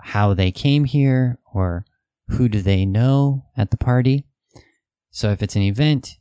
how 0.04 0.34
they 0.34 0.52
came 0.52 0.84
here 0.84 1.40
or 1.54 1.86
who 2.28 2.50
do 2.50 2.62
they 2.62 2.86
know 2.86 3.46
at 3.56 3.72
the 3.72 3.78
party. 3.78 4.26
So 5.12 5.32
if 5.32 5.42
it's 5.42 5.56
an 5.56 5.62
event 5.62 6.18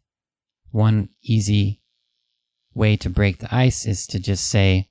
one 0.71 1.09
easy 1.23 1.82
way 2.75 2.97
to 2.97 3.11
break 3.11 3.39
the 3.39 3.55
ice 3.55 3.87
is 3.87 4.07
to 4.07 4.19
just 4.19 4.47
say 4.49 4.89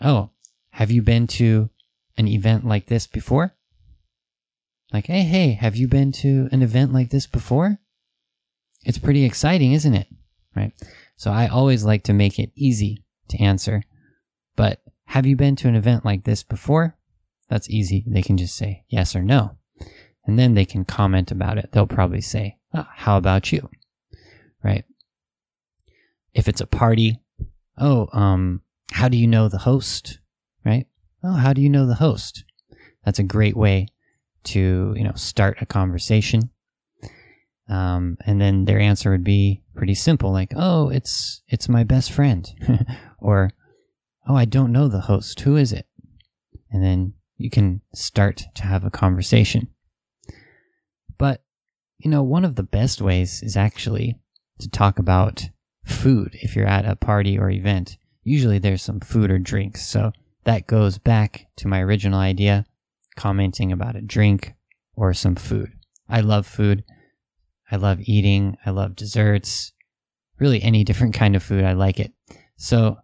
oh 0.00 0.30
have 0.70 0.90
you 0.90 1.02
been 1.02 1.26
to 1.26 1.68
an 2.16 2.28
event 2.28 2.64
like 2.66 2.86
this 2.86 3.06
before? 3.06 3.54
Like, 4.92 5.06
hey, 5.06 5.22
hey, 5.22 5.52
have 5.52 5.76
you 5.76 5.88
been 5.88 6.12
to 6.12 6.48
an 6.52 6.62
event 6.62 6.92
like 6.92 7.10
this 7.10 7.26
before? 7.26 7.78
It's 8.84 8.98
pretty 8.98 9.24
exciting, 9.24 9.72
isn't 9.72 9.94
it? 9.94 10.08
Right? 10.56 10.72
So 11.16 11.30
I 11.30 11.48
always 11.48 11.84
like 11.84 12.04
to 12.04 12.12
make 12.12 12.38
it 12.38 12.50
easy 12.56 13.04
to 13.28 13.38
answer. 13.38 13.82
But 14.56 14.80
have 15.06 15.26
you 15.26 15.36
been 15.36 15.56
to 15.56 15.68
an 15.68 15.76
event 15.76 16.04
like 16.04 16.24
this 16.24 16.42
before? 16.42 16.96
That's 17.48 17.70
easy. 17.70 18.04
They 18.06 18.22
can 18.22 18.36
just 18.36 18.56
say 18.56 18.84
yes 18.88 19.14
or 19.14 19.22
no. 19.22 19.56
And 20.26 20.38
then 20.38 20.54
they 20.54 20.64
can 20.64 20.84
comment 20.84 21.30
about 21.30 21.58
it. 21.58 21.72
They'll 21.72 21.86
probably 21.86 22.20
say, 22.20 22.58
oh, 22.74 22.86
how 22.94 23.16
about 23.16 23.52
you? 23.52 23.68
Right? 24.62 24.84
If 26.40 26.48
it's 26.48 26.62
a 26.62 26.66
party, 26.66 27.20
oh, 27.76 28.08
um, 28.14 28.62
how 28.92 29.10
do 29.10 29.18
you 29.18 29.26
know 29.26 29.50
the 29.50 29.58
host? 29.58 30.20
right? 30.64 30.86
Oh, 31.22 31.34
how 31.34 31.52
do 31.52 31.60
you 31.60 31.68
know 31.68 31.86
the 31.86 31.96
host? 31.96 32.44
That's 33.04 33.18
a 33.18 33.22
great 33.22 33.54
way 33.58 33.88
to, 34.44 34.94
you 34.96 35.04
know, 35.04 35.12
start 35.16 35.60
a 35.60 35.66
conversation. 35.66 36.48
Um, 37.68 38.16
and 38.24 38.40
then 38.40 38.64
their 38.64 38.80
answer 38.80 39.10
would 39.10 39.22
be 39.22 39.64
pretty 39.74 39.92
simple, 39.92 40.32
like, 40.32 40.54
"Oh, 40.56 40.88
it's 40.88 41.42
it's 41.46 41.68
my 41.68 41.84
best 41.84 42.10
friend," 42.10 42.50
or, 43.18 43.50
"Oh, 44.26 44.34
I 44.34 44.46
don't 44.46 44.72
know 44.72 44.88
the 44.88 45.02
host. 45.02 45.40
Who 45.40 45.56
is 45.56 45.74
it?" 45.74 45.86
And 46.70 46.82
then 46.82 47.12
you 47.36 47.50
can 47.50 47.82
start 47.92 48.46
to 48.54 48.62
have 48.62 48.82
a 48.82 48.90
conversation. 48.90 49.68
But 51.18 51.44
you 51.98 52.10
know, 52.10 52.22
one 52.22 52.46
of 52.46 52.54
the 52.54 52.62
best 52.62 53.02
ways 53.02 53.42
is 53.42 53.58
actually 53.58 54.18
to 54.60 54.70
talk 54.70 54.98
about 54.98 55.50
food 55.90 56.30
if 56.40 56.56
you're 56.56 56.66
at 56.66 56.84
a 56.84 56.96
party 56.96 57.38
or 57.38 57.50
event. 57.50 57.96
Usually 58.22 58.58
there's 58.58 58.82
some 58.82 59.00
food 59.00 59.30
or 59.30 59.38
drinks. 59.38 59.86
So 59.86 60.12
that 60.44 60.66
goes 60.66 60.98
back 60.98 61.46
to 61.56 61.68
my 61.68 61.80
original 61.80 62.18
idea, 62.18 62.64
commenting 63.16 63.72
about 63.72 63.96
a 63.96 64.00
drink 64.00 64.54
or 64.94 65.12
some 65.14 65.34
food. 65.34 65.72
I 66.08 66.20
love 66.20 66.46
food. 66.46 66.84
I 67.70 67.76
love 67.76 68.00
eating. 68.02 68.56
I 68.64 68.70
love 68.70 68.96
desserts. 68.96 69.72
Really, 70.38 70.62
any 70.62 70.84
different 70.84 71.14
kind 71.14 71.36
of 71.36 71.42
food, 71.42 71.64
I 71.64 71.72
like 71.72 72.00
it. 72.00 72.12
So 72.56 72.98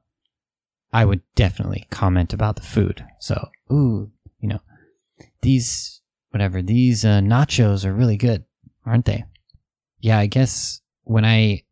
I 0.93 1.05
would 1.05 1.21
definitely 1.35 1.87
comment 1.91 2.33
about 2.33 2.57
the 2.57 2.63
food. 2.63 3.05
So, 3.21 3.49
ooh, 3.71 4.11
you 4.41 4.49
know, 4.49 4.61
these, 5.43 6.01
whatever, 6.31 6.63
these 6.63 7.05
uh, 7.05 7.21
nachos 7.21 7.85
are 7.85 7.93
really 7.93 8.17
good, 8.17 8.45
aren't 8.85 9.05
they? 9.05 9.25
Yeah, 10.01 10.19
I 10.19 10.27
guess 10.27 10.81
when 11.05 11.25
I 11.25 11.63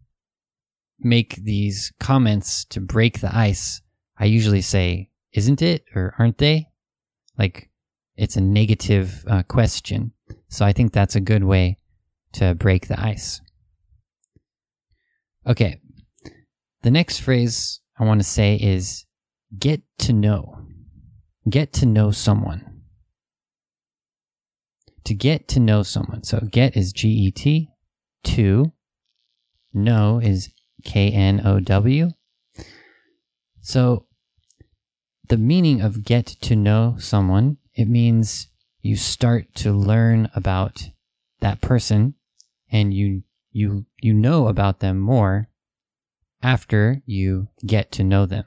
make 0.98 1.36
these 1.36 1.92
comments 2.00 2.64
to 2.66 2.80
break 2.80 3.20
the 3.20 3.34
ice, 3.34 3.82
I 4.18 4.26
usually 4.26 4.62
say, 4.62 5.10
isn't 5.32 5.62
it? 5.62 5.84
Or 5.94 6.14
aren't 6.18 6.38
they? 6.38 6.68
Like, 7.38 7.70
it's 8.16 8.36
a 8.36 8.40
negative 8.40 9.24
uh, 9.28 9.42
question. 9.42 10.12
So 10.48 10.64
I 10.64 10.72
think 10.72 10.92
that's 10.92 11.16
a 11.16 11.20
good 11.20 11.44
way 11.44 11.78
to 12.34 12.54
break 12.54 12.86
the 12.86 13.00
ice. 13.00 13.40
Okay. 15.46 15.80
The 16.82 16.90
next 16.90 17.18
phrase 17.20 17.80
I 17.98 18.04
want 18.04 18.20
to 18.20 18.26
say 18.26 18.56
is 18.56 19.04
get 19.58 19.82
to 19.98 20.12
know. 20.12 20.58
Get 21.48 21.72
to 21.74 21.86
know 21.86 22.10
someone. 22.12 22.82
To 25.04 25.14
get 25.14 25.48
to 25.48 25.60
know 25.60 25.82
someone. 25.82 26.22
So 26.22 26.40
get 26.50 26.76
is 26.76 26.92
G 26.92 27.08
E 27.08 27.30
T. 27.30 27.70
To 28.24 28.72
know 29.72 30.18
is 30.18 30.50
K 30.84 31.10
N 31.10 31.42
O 31.44 31.60
W. 31.60 32.10
So 33.60 34.06
the 35.28 35.38
meaning 35.38 35.80
of 35.80 36.04
get 36.04 36.26
to 36.26 36.54
know 36.54 36.96
someone, 36.98 37.56
it 37.74 37.88
means 37.88 38.48
you 38.82 38.96
start 38.96 39.54
to 39.56 39.72
learn 39.72 40.30
about 40.34 40.90
that 41.40 41.60
person 41.60 42.14
and 42.70 42.92
you 42.92 43.22
you 43.50 43.86
you 44.00 44.12
know 44.12 44.48
about 44.48 44.80
them 44.80 44.98
more 44.98 45.48
after 46.42 47.02
you 47.06 47.48
get 47.64 47.90
to 47.92 48.04
know 48.04 48.26
them. 48.26 48.44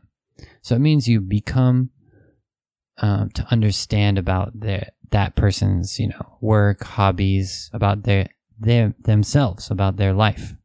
So 0.61 0.75
it 0.75 0.79
means 0.79 1.07
you 1.07 1.19
become 1.19 1.89
um, 2.99 3.29
to 3.31 3.45
understand 3.51 4.17
about 4.17 4.59
the, 4.59 4.87
that 5.11 5.35
person's 5.35 5.99
you 5.99 6.09
know 6.09 6.37
work, 6.41 6.83
hobbies, 6.83 7.69
about 7.73 8.03
their 8.03 8.27
their 8.59 8.93
themselves, 8.99 9.71
about 9.71 9.97
their 9.97 10.13
life, 10.13 10.55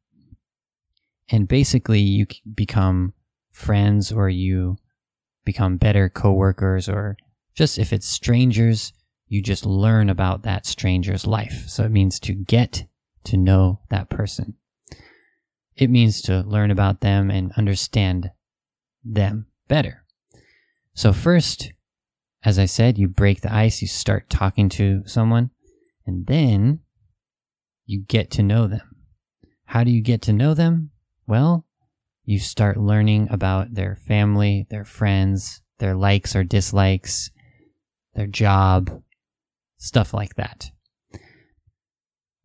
and 1.32 1.48
basically 1.48 2.00
you 2.00 2.26
become 2.54 3.14
friends 3.50 4.12
or 4.12 4.28
you 4.28 4.76
become 5.44 5.78
better 5.78 6.08
coworkers 6.08 6.88
or 6.88 7.16
just 7.54 7.78
if 7.78 7.92
it's 7.92 8.06
strangers, 8.06 8.92
you 9.28 9.42
just 9.42 9.64
learn 9.64 10.10
about 10.10 10.42
that 10.42 10.66
stranger's 10.66 11.26
life. 11.26 11.64
So 11.66 11.84
it 11.84 11.90
means 11.90 12.20
to 12.20 12.34
get 12.34 12.84
to 13.24 13.36
know 13.36 13.80
that 13.88 14.10
person. 14.10 14.54
It 15.74 15.88
means 15.88 16.20
to 16.22 16.42
learn 16.42 16.70
about 16.70 17.00
them 17.00 17.30
and 17.30 17.52
understand 17.56 18.30
them 19.02 19.46
better. 19.68 20.04
So 20.94 21.14
first, 21.14 21.72
as 22.44 22.58
I 22.58 22.66
said, 22.66 22.98
you 22.98 23.08
break 23.08 23.40
the 23.40 23.52
ice, 23.52 23.80
you 23.80 23.88
start 23.88 24.28
talking 24.28 24.68
to 24.70 25.02
someone, 25.06 25.50
and 26.06 26.26
then 26.26 26.80
you 27.86 28.02
get 28.06 28.30
to 28.32 28.42
know 28.42 28.66
them. 28.66 28.96
How 29.64 29.82
do 29.82 29.90
you 29.90 30.02
get 30.02 30.20
to 30.22 30.32
know 30.32 30.52
them? 30.52 30.91
Well, 31.32 31.64
you 32.26 32.38
start 32.38 32.76
learning 32.76 33.28
about 33.30 33.72
their 33.72 33.96
family, 33.96 34.66
their 34.68 34.84
friends, 34.84 35.62
their 35.78 35.94
likes 35.94 36.36
or 36.36 36.44
dislikes, 36.44 37.30
their 38.14 38.26
job, 38.26 39.02
stuff 39.78 40.12
like 40.12 40.34
that. 40.34 40.70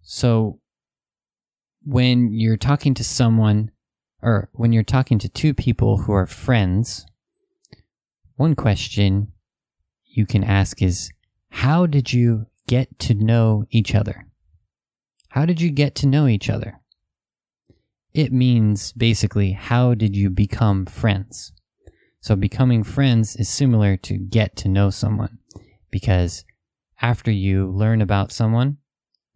So 0.04 0.62
when 1.84 2.32
you're 2.32 2.56
talking 2.56 2.94
to 2.94 3.04
someone 3.04 3.72
or 4.22 4.48
when 4.54 4.72
you're 4.72 4.84
talking 4.84 5.20
to 5.20 5.28
two 5.28 5.54
people 5.54 5.98
who 5.98 6.14
are 6.14 6.26
friends, 6.26 7.06
one 8.38 8.56
question 8.56 9.34
you 10.06 10.26
can 10.26 10.46
ask 10.46 10.82
is 10.82 11.12
how 11.50 11.88
did 11.88 12.14
you 12.14 12.46
get 12.70 13.00
to 13.00 13.14
know 13.14 13.66
each 13.70 13.94
other? 13.94 14.28
How 15.32 15.46
did 15.46 15.60
you 15.60 15.72
get 15.72 15.94
to 15.96 16.08
know 16.08 16.26
each 16.26 16.50
other? 16.50 16.80
It 18.18 18.34
means 18.34 18.94
basically 18.94 19.52
how 19.52 19.94
did 19.94 20.16
you 20.16 20.32
become 20.32 20.88
friends? 20.88 21.54
So 22.20 22.36
becoming 22.36 22.84
friends 22.84 23.36
is 23.36 23.48
similar 23.48 23.96
to 23.98 24.18
get 24.18 24.56
to 24.56 24.68
know 24.68 24.90
someone 24.90 25.38
because 25.92 26.44
after 27.00 27.30
you 27.30 27.68
learn 27.68 28.02
about 28.02 28.32
someone, 28.32 28.78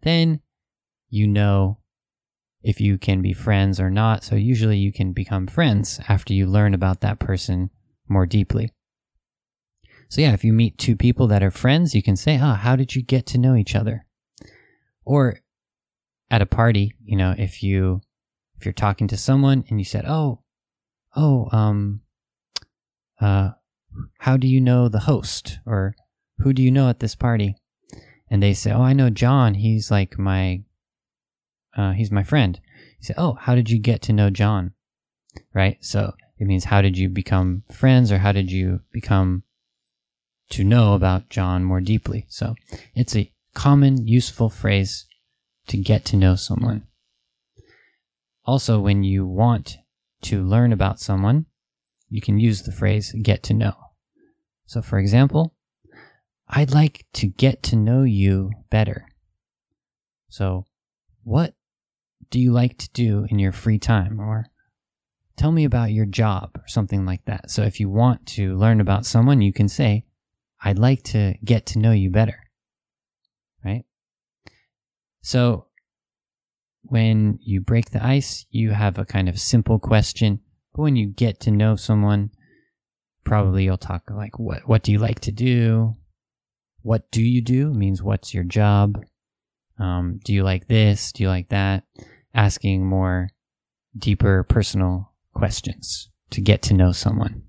then 0.02 0.40
you 1.08 1.28
know 1.28 1.78
if 2.64 2.80
you 2.80 2.98
can 2.98 3.22
be 3.22 3.32
friends 3.32 3.78
or 3.78 3.88
not. 3.88 4.24
So 4.24 4.34
usually 4.34 4.78
you 4.78 4.92
can 4.92 5.12
become 5.12 5.46
friends 5.46 6.00
after 6.08 6.34
you 6.34 6.48
learn 6.48 6.74
about 6.74 7.02
that 7.02 7.20
person 7.20 7.70
more 8.08 8.26
deeply. 8.26 8.72
So 10.08 10.22
yeah, 10.22 10.32
if 10.32 10.42
you 10.42 10.52
meet 10.52 10.76
two 10.76 10.96
people 10.96 11.28
that 11.28 11.44
are 11.44 11.52
friends, 11.52 11.94
you 11.94 12.02
can 12.02 12.16
say, 12.16 12.36
"Ah, 12.36 12.54
oh, 12.54 12.56
how 12.56 12.74
did 12.74 12.96
you 12.96 13.02
get 13.02 13.26
to 13.26 13.38
know 13.38 13.54
each 13.54 13.76
other?" 13.76 14.06
Or 15.04 15.38
at 16.32 16.42
a 16.42 16.46
party, 16.46 16.96
you 17.04 17.16
know, 17.16 17.36
if 17.38 17.62
you 17.62 18.00
if 18.62 18.66
you're 18.66 18.72
talking 18.72 19.08
to 19.08 19.16
someone 19.16 19.64
and 19.68 19.80
you 19.80 19.84
said, 19.84 20.04
"Oh, 20.06 20.42
oh, 21.16 21.48
um 21.52 22.02
uh 23.20 23.50
how 24.20 24.36
do 24.36 24.46
you 24.46 24.60
know 24.60 24.88
the 24.88 25.00
host?" 25.00 25.58
or 25.66 25.94
who 26.42 26.52
do 26.52 26.62
you 26.62 26.70
know 26.70 26.88
at 26.88 27.00
this 27.00 27.14
party? 27.14 27.56
And 28.30 28.42
they 28.42 28.54
say, 28.54 28.72
oh, 28.72 28.82
I 28.82 28.92
know 28.92 29.10
John. 29.10 29.54
He's 29.54 29.90
like 29.90 30.18
my, 30.18 30.62
uh, 31.76 31.92
he's 31.92 32.10
my 32.10 32.22
friend. 32.22 32.60
You 32.98 33.06
say, 33.06 33.14
oh, 33.16 33.34
how 33.34 33.54
did 33.54 33.70
you 33.70 33.78
get 33.78 34.02
to 34.02 34.12
know 34.12 34.30
John? 34.30 34.72
Right? 35.54 35.78
So 35.80 36.14
it 36.38 36.46
means 36.46 36.64
how 36.64 36.82
did 36.82 36.98
you 36.98 37.08
become 37.08 37.62
friends 37.72 38.10
or 38.10 38.18
how 38.18 38.32
did 38.32 38.50
you 38.50 38.80
become 38.92 39.44
to 40.50 40.64
know 40.64 40.94
about 40.94 41.30
John 41.30 41.64
more 41.64 41.80
deeply? 41.80 42.26
So 42.28 42.54
it's 42.94 43.14
a 43.16 43.30
common, 43.54 44.06
useful 44.06 44.48
phrase 44.48 45.06
to 45.68 45.76
get 45.76 46.04
to 46.06 46.16
know 46.16 46.34
someone. 46.34 46.86
Also, 48.44 48.80
when 48.80 49.04
you 49.04 49.24
want 49.24 49.78
to 50.22 50.42
learn 50.42 50.72
about 50.72 50.98
someone, 50.98 51.46
you 52.08 52.20
can 52.20 52.38
use 52.38 52.62
the 52.62 52.72
phrase 52.72 53.14
get 53.22 53.42
to 53.44 53.54
know. 53.54 53.74
So, 54.66 54.82
for 54.82 54.98
example, 54.98 55.54
I'd 56.48 56.72
like 56.72 57.06
to 57.14 57.26
get 57.26 57.62
to 57.64 57.76
know 57.76 58.02
you 58.02 58.50
better. 58.70 59.06
So, 60.28 60.66
what 61.24 61.54
do 62.30 62.40
you 62.40 62.52
like 62.52 62.78
to 62.78 62.90
do 62.92 63.26
in 63.30 63.38
your 63.38 63.52
free 63.52 63.78
time? 63.78 64.20
Or 64.20 64.46
tell 65.36 65.52
me 65.52 65.64
about 65.64 65.92
your 65.92 66.06
job 66.06 66.50
or 66.56 66.66
something 66.66 67.06
like 67.06 67.24
that. 67.26 67.50
So, 67.50 67.62
if 67.62 67.80
you 67.80 67.88
want 67.88 68.26
to 68.28 68.56
learn 68.56 68.80
about 68.80 69.06
someone, 69.06 69.40
you 69.40 69.52
can 69.52 69.68
say, 69.68 70.04
I'd 70.62 70.78
like 70.78 71.02
to 71.04 71.34
get 71.44 71.66
to 71.66 71.78
know 71.78 71.92
you 71.92 72.10
better. 72.10 72.42
Right? 73.64 73.84
So, 75.22 75.66
when 76.92 77.38
you 77.42 77.60
break 77.60 77.90
the 77.90 78.04
ice, 78.04 78.44
you 78.50 78.70
have 78.70 78.98
a 78.98 79.04
kind 79.04 79.28
of 79.28 79.40
simple 79.40 79.78
question. 79.78 80.40
But 80.74 80.82
when 80.82 80.96
you 80.96 81.06
get 81.06 81.40
to 81.40 81.50
know 81.50 81.76
someone, 81.76 82.30
probably 83.24 83.64
you'll 83.64 83.78
talk 83.78 84.10
like, 84.10 84.38
what, 84.38 84.68
what 84.68 84.82
do 84.82 84.92
you 84.92 84.98
like 84.98 85.20
to 85.20 85.32
do? 85.32 85.96
what 86.82 87.10
do 87.10 87.22
you 87.22 87.40
do 87.40 87.72
means 87.72 88.02
what's 88.02 88.34
your 88.34 88.44
job. 88.44 89.02
Um, 89.78 90.20
do 90.24 90.32
you 90.32 90.42
like 90.42 90.68
this? 90.68 91.12
Do 91.12 91.22
you 91.22 91.28
like 91.28 91.48
that? 91.48 91.84
Asking 92.34 92.86
more 92.86 93.30
deeper 93.96 94.44
personal 94.44 95.12
questions 95.32 96.10
to 96.30 96.40
get 96.40 96.62
to 96.62 96.74
know 96.74 96.92
someone. 96.92 97.42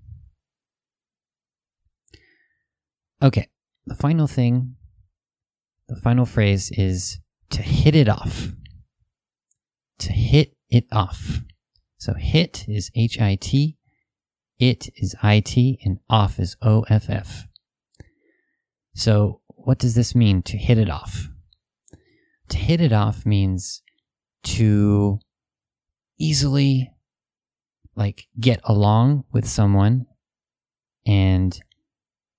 Okay, 3.21 3.49
the 3.85 3.95
final 3.95 4.27
thing, 4.27 4.75
the 5.87 5.95
final 5.95 6.25
phrase 6.25 6.71
is 6.71 7.19
to 7.51 7.61
hit 7.61 7.95
it 7.95 8.09
off. 8.09 8.51
To 10.03 10.11
hit 10.11 10.57
it 10.69 10.85
off. 10.91 11.39
So 11.97 12.13
hit 12.13 12.65
is 12.67 12.91
H 12.93 13.21
I 13.21 13.35
T, 13.39 13.77
it 14.59 14.89
is 14.97 15.15
I 15.23 15.39
T, 15.39 15.79
and 15.85 15.99
off 16.09 16.39
is 16.39 16.57
O 16.61 16.83
F 16.89 17.09
F. 17.09 17.47
So, 18.93 19.39
what 19.47 19.79
does 19.79 19.95
this 19.95 20.13
mean 20.13 20.41
to 20.43 20.57
hit 20.57 20.77
it 20.77 20.89
off? 20.89 21.29
To 22.49 22.57
hit 22.57 22.81
it 22.81 22.91
off 22.91 23.25
means 23.25 23.81
to 24.43 25.19
easily 26.17 26.91
like 27.95 28.27
get 28.37 28.59
along 28.65 29.23
with 29.31 29.47
someone 29.47 30.05
and 31.05 31.57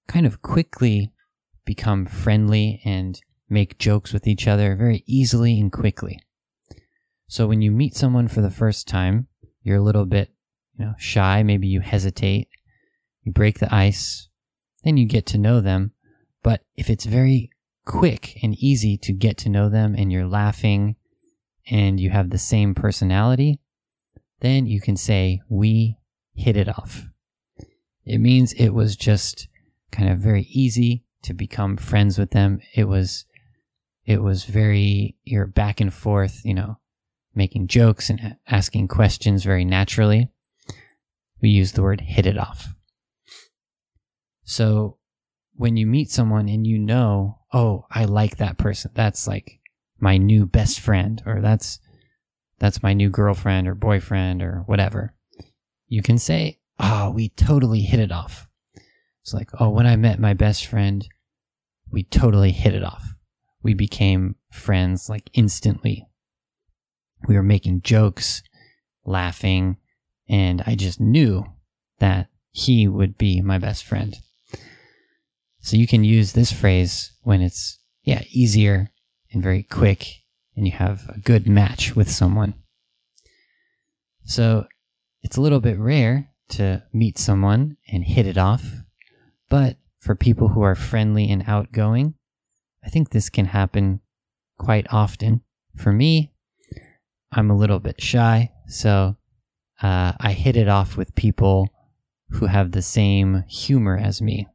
kind 0.07 0.27
of 0.27 0.43
quickly 0.43 1.13
become 1.65 2.05
friendly 2.05 2.83
and 2.85 3.19
make 3.49 3.79
jokes 3.79 4.13
with 4.13 4.27
each 4.27 4.47
other 4.47 4.77
very 4.77 5.03
easily 5.07 5.59
and 5.59 5.73
quickly. 5.73 6.21
So 7.35 7.49
when 7.49 7.63
you 7.63 7.73
meet 7.73 7.97
someone 7.97 8.29
for 8.29 8.43
the 8.43 8.49
first 8.49 8.87
time, 8.87 9.27
you're 9.65 9.79
a 9.79 9.83
little 9.83 10.05
bit, 10.05 10.31
you 10.79 10.85
know, 10.85 10.95
shy. 10.99 11.43
Maybe 11.43 11.67
you 11.67 11.81
hesitate. 11.81 12.47
You 13.25 13.33
break 13.33 13.59
the 13.59 13.75
ice. 13.75 14.29
Then 14.85 14.97
you 14.99 15.05
get 15.05 15.27
to 15.27 15.39
know 15.39 15.61
them. 15.61 15.91
But 16.45 16.61
if 16.77 16.89
it's 16.89 17.07
very 17.07 17.51
quick 17.87 18.39
and 18.45 18.55
easy 18.55 18.97
to 18.99 19.13
get 19.13 19.37
to 19.39 19.49
know 19.49 19.69
them 19.69 19.97
and 19.99 20.13
you're 20.13 20.29
laughing 20.29 20.95
and 21.69 21.99
you 21.99 22.11
have 22.11 22.31
the 22.31 22.39
same 22.39 22.73
personality, 22.73 23.59
then 24.39 24.67
you 24.67 24.81
can 24.81 24.97
say, 24.97 25.41
we 25.49 25.99
hit 26.37 26.57
it 26.57 26.69
off. 26.69 27.09
It 28.05 28.19
means 28.19 28.53
it 28.53 28.69
was 28.69 28.95
just 28.95 29.49
kind 29.91 30.09
of 30.09 30.21
very 30.21 30.43
easy 30.53 31.03
to 31.23 31.35
become 31.35 31.79
friends 31.79 32.17
with 32.17 32.31
them. 32.31 32.61
It 32.77 32.85
was, 32.85 33.25
it 34.07 34.23
was 34.23 34.45
very, 34.45 35.17
you're 35.25 35.49
back 35.49 35.81
and 35.81 35.93
forth, 35.93 36.41
you 36.45 36.55
know, 36.55 36.79
making 37.35 37.69
jokes 37.69 38.11
and 38.11 38.37
asking 38.49 38.89
questions 38.89 39.45
very 39.45 39.65
naturally. 39.65 40.29
We 41.41 41.51
use 41.51 41.73
the 41.73 41.83
word 41.83 42.01
hit 42.01 42.27
it 42.27 42.39
off. 42.39 42.75
So 44.45 44.99
when 45.55 45.77
you 45.77 45.87
meet 45.87 46.11
someone 46.11 46.49
and 46.49 46.67
you 46.67 46.79
know, 46.79 47.39
oh, 47.53 47.87
I 47.91 48.05
like 48.05 48.37
that 48.37 48.59
person. 48.59 48.91
That's 48.95 49.27
like 49.27 49.61
my 50.01 50.17
new 50.17 50.47
best 50.47 50.81
friend 50.81 51.23
or 51.27 51.41
that's 51.41 51.79
that's 52.59 52.83
my 52.83 52.93
new 52.93 53.11
girlfriend 53.11 53.69
or 53.69 53.75
boyfriend 53.75 54.43
or 54.43 54.63
whatever. 54.67 55.15
You 55.89 56.03
can 56.03 56.19
say, 56.19 56.61
"Oh, 56.79 57.11
we 57.11 57.29
totally 57.31 57.83
hit 57.83 58.01
it 58.01 58.13
off." 58.13 58.49
It's 59.23 59.35
like, 59.35 59.51
"Oh, 59.59 59.71
when 59.71 59.87
I 59.87 59.97
met 59.97 60.19
my 60.19 60.35
best 60.35 60.67
friend, 60.67 61.07
we 61.91 62.05
totally 62.05 62.53
hit 62.53 62.75
it 62.75 62.85
off. 62.85 63.15
We 63.63 63.75
became 63.75 64.37
friends 64.51 65.09
like 65.09 65.31
instantly. 65.33 66.07
We 67.27 67.37
were 67.37 67.43
making 67.43 67.83
jokes, 67.83 68.43
laughing, 69.05 69.77
and 70.29 70.63
I 70.67 70.75
just 70.75 71.01
knew 71.01 71.45
that 71.99 72.29
he 72.51 72.87
would 72.89 73.19
be 73.19 73.41
my 73.41 73.59
best 73.59 73.85
friend." 73.85 74.17
So 75.61 75.77
you 75.77 75.87
can 75.87 76.05
use 76.05 76.33
this 76.33 76.53
phrase 76.53 77.13
when 77.23 77.41
it's, 77.41 77.79
yeah, 78.03 78.23
easier 78.31 78.93
and 79.33 79.43
very 79.43 79.63
quick 79.63 80.25
and 80.57 80.67
you 80.67 80.73
have 80.73 81.09
a 81.09 81.19
good 81.19 81.49
match 81.49 81.97
with 81.97 82.11
someone. 82.11 82.55
So 84.25 84.67
it's 85.23 85.37
a 85.37 85.41
little 85.41 85.61
bit 85.61 85.79
rare 85.79 86.31
to 86.51 86.83
meet 86.93 87.19
someone 87.19 87.77
and 87.89 88.05
hit 88.05 88.27
it 88.27 88.39
off, 88.39 88.65
but 89.49 89.79
for 89.99 90.15
people 90.15 90.49
who 90.49 90.61
are 90.61 90.75
friendly 90.75 91.31
and 91.31 91.45
outgoing, 91.47 92.15
I 92.85 92.91
think 92.91 93.11
this 93.11 93.31
can 93.31 93.47
happen 93.47 94.01
quite 94.59 94.87
often. 94.93 95.41
For 95.77 95.93
me, 95.93 96.34
I'm 97.35 97.51
a 97.51 97.57
little 97.57 97.81
bit 97.81 98.01
shy, 98.01 98.53
so 98.69 99.17
uh, 99.83 100.13
I 100.19 100.33
hit 100.33 100.57
it 100.57 100.69
off 100.69 100.97
with 100.97 101.15
people 101.15 101.69
who 102.31 102.47
have 102.47 102.71
the 102.71 102.83
same 102.83 103.45
humor 103.49 103.99
as 103.99 104.23
me. 104.23 104.47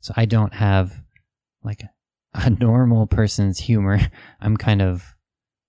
So 0.00 0.12
I 0.16 0.26
don't 0.26 0.52
have 0.52 0.92
like 1.62 1.82
a 2.34 2.50
normal 2.50 3.06
person's 3.06 3.58
humor. 3.58 4.00
I'm 4.40 4.56
kind 4.56 4.82
of, 4.82 5.02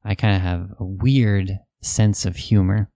I 0.04 0.14
kind 0.16 0.36
of 0.36 0.42
have 0.42 0.74
a 0.80 0.84
weird 0.84 1.58
sense 1.82 2.26
of 2.26 2.36
humor. 2.36 2.90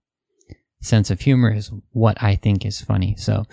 Sense 0.82 1.10
of 1.10 1.20
humor 1.20 1.52
is 1.52 1.70
what 1.92 2.22
I 2.22 2.36
think 2.36 2.64
is 2.64 2.80
funny. 2.80 3.14
So, 3.16 3.44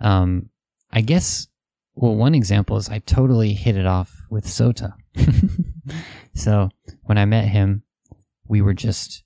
um, 0.00 0.50
I 0.92 1.00
guess, 1.00 1.48
well, 1.94 2.14
one 2.14 2.34
example 2.34 2.76
is 2.76 2.88
I 2.88 3.00
totally 3.00 3.54
hit 3.54 3.76
it 3.76 3.86
off 3.86 4.12
with 4.30 4.46
Sota. 4.46 4.92
so 6.34 6.70
when 7.04 7.18
I 7.18 7.24
met 7.24 7.44
him, 7.44 7.82
we 8.48 8.62
were 8.62 8.74
just, 8.74 9.22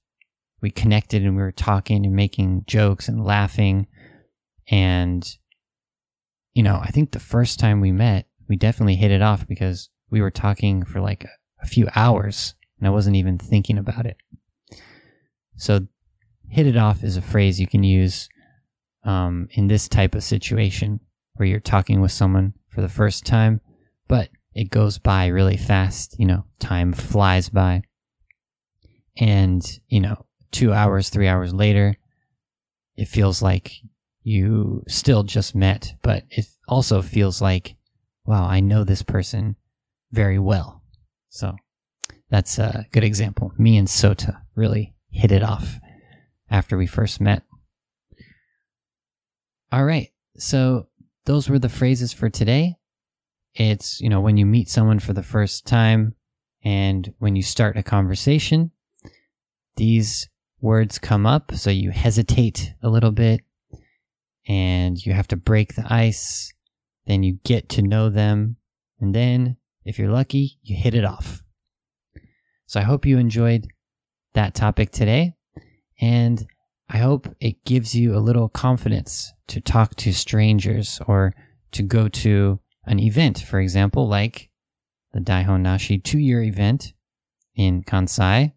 we 0.61 0.71
connected 0.71 1.23
and 1.23 1.37
we 1.37 1.43
were 1.43 1.53
talking 1.53 2.05
and 2.05 2.15
making 2.15 2.65
jokes 2.67 3.09
and 3.09 3.25
laughing. 3.25 3.87
And 4.71 5.29
you 6.55 6.63
know, 6.63 6.81
I 6.83 6.91
think 6.91 7.13
the 7.13 7.21
first 7.21 7.59
time 7.59 7.81
we 7.81 7.93
met, 7.93 8.27
we 8.49 8.57
definitely 8.57 8.97
hit 8.97 9.11
it 9.11 9.23
off 9.23 9.47
because 9.47 9.89
we 10.11 10.21
were 10.21 10.31
talking 10.31 10.85
for 10.85 11.01
like 11.01 11.25
a 11.63 11.67
few 11.67 11.89
hours 11.95 12.55
and 12.79 12.87
I 12.87 12.91
wasn't 12.91 13.17
even 13.17 13.39
thinking 13.39 13.79
about 13.79 14.07
it. 14.07 14.17
So, 15.57 15.87
hit 16.49 16.67
it 16.67 16.77
off 16.77 17.05
is 17.05 17.17
a 17.17 17.23
phrase 17.23 17.61
you 17.61 17.69
can 17.69 17.85
use 17.85 18.29
um, 19.05 19.49
in 19.53 19.69
this 19.69 19.89
type 19.89 20.15
of 20.15 20.25
situation 20.25 21.01
where 21.35 21.47
you're 21.47 21.61
talking 21.61 22.01
with 22.01 22.11
someone 22.11 22.55
for 22.69 22.81
the 22.81 22.89
first 22.89 23.25
time, 23.25 23.61
but 24.09 24.31
it 24.55 24.71
goes 24.71 24.99
by 24.99 25.27
really 25.29 25.57
fast. 25.57 26.19
You 26.19 26.27
know, 26.27 26.45
time 26.59 26.93
flies 26.93 27.49
by. 27.49 27.83
And, 29.17 29.65
you 29.89 30.01
know, 30.01 30.27
two 30.51 30.73
hours, 30.73 31.11
three 31.11 31.29
hours 31.29 31.53
later, 31.53 31.97
it 32.97 33.09
feels 33.09 33.43
like 33.43 33.73
you 34.23 34.85
still 34.89 35.23
just 35.23 35.55
met, 35.55 35.95
but 36.03 36.25
it 36.31 36.47
also 36.69 37.03
feels 37.03 37.41
like, 37.41 37.77
wow, 38.25 38.47
I 38.47 38.61
know 38.61 38.85
this 38.85 39.03
person 39.03 39.57
very 40.13 40.39
well. 40.39 40.83
So 41.29 41.57
that's 42.29 42.59
a 42.59 42.87
good 42.93 43.05
example. 43.05 43.53
Me 43.59 43.77
and 43.77 43.89
Sota 43.89 44.41
really 44.55 44.95
hit 45.11 45.33
it 45.33 45.43
off 45.43 45.79
after 46.51 46.77
we 46.77 46.87
first 46.87 47.21
met. 47.21 47.43
All 49.73 49.85
right. 49.85 50.09
So 50.37 50.89
those 51.27 51.49
were 51.49 51.59
the 51.59 51.69
phrases 51.69 52.13
for 52.13 52.29
today. 52.29 52.77
It's, 53.55 54.01
you 54.01 54.09
know, 54.09 54.21
when 54.21 54.37
you 54.37 54.47
meet 54.47 54.69
someone 54.69 54.99
for 54.99 55.13
the 55.13 55.23
first 55.23 55.67
time 55.67 56.15
and 56.63 57.13
when 57.19 57.37
you 57.37 57.43
start 57.43 57.77
a 57.77 57.83
conversation, 57.83 58.71
these 59.81 60.29
words 60.61 60.99
come 60.99 61.25
up. 61.25 61.55
So 61.55 61.71
you 61.71 61.91
hesitate 61.91 62.75
a 62.83 62.91
little 62.91 63.13
bit 63.13 63.41
and 64.47 64.95
you 65.05 65.15
have 65.15 65.29
to 65.29 65.37
break 65.37 65.75
the 65.75 65.91
ice. 65.91 66.53
Then 67.07 67.23
you 67.23 67.39
get 67.45 67.71
to 67.71 67.83
know 67.83 68.11
them. 68.11 68.57
And 69.01 69.15
then, 69.15 69.57
if 69.87 69.99
you're 69.99 70.11
lucky, 70.11 70.59
you 70.63 70.77
hit 70.77 70.95
it 70.95 71.07
off. 71.07 71.43
So 72.67 72.79
I 72.79 72.83
hope 72.83 73.07
you 73.07 73.17
enjoyed 73.17 73.69
that 74.35 74.55
topic 74.55 74.91
today. 74.91 75.35
And 75.99 76.47
I 76.91 76.99
hope 76.99 77.35
it 77.41 77.65
gives 77.65 77.95
you 77.95 78.15
a 78.15 78.21
little 78.21 78.51
confidence 78.51 79.33
to 79.49 79.63
talk 79.63 79.95
to 79.97 80.13
strangers 80.13 81.01
or 81.07 81.35
to 81.73 81.83
go 81.83 82.09
to 82.09 82.61
an 82.85 82.99
event, 82.99 83.39
for 83.39 83.61
example, 83.61 84.07
like 84.07 84.51
the 85.15 85.21
Daihon 85.21 85.63
Nashi 85.63 85.99
two 85.99 86.19
year 86.19 86.43
event 86.43 86.93
in 87.57 87.83
Kansai, 87.83 88.53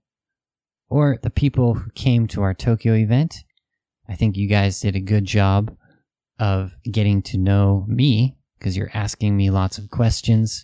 or 0.94 1.18
the 1.24 1.30
people 1.32 1.74
who 1.74 1.90
came 1.96 2.28
to 2.28 2.44
our 2.44 2.54
Tokyo 2.54 2.94
event. 2.94 3.44
I 4.08 4.14
think 4.14 4.38
you 4.38 4.48
guys 4.48 4.80
did 4.80 4.96
a 4.96 5.00
good 5.00 5.26
job 5.26 5.76
of 6.38 6.72
getting 6.84 7.24
to 7.24 7.40
know 7.40 7.84
me 7.88 8.38
because 8.60 8.78
you're 8.78 8.92
asking 8.94 9.36
me 9.36 9.50
lots 9.50 9.80
of 9.80 9.90
questions. 9.90 10.64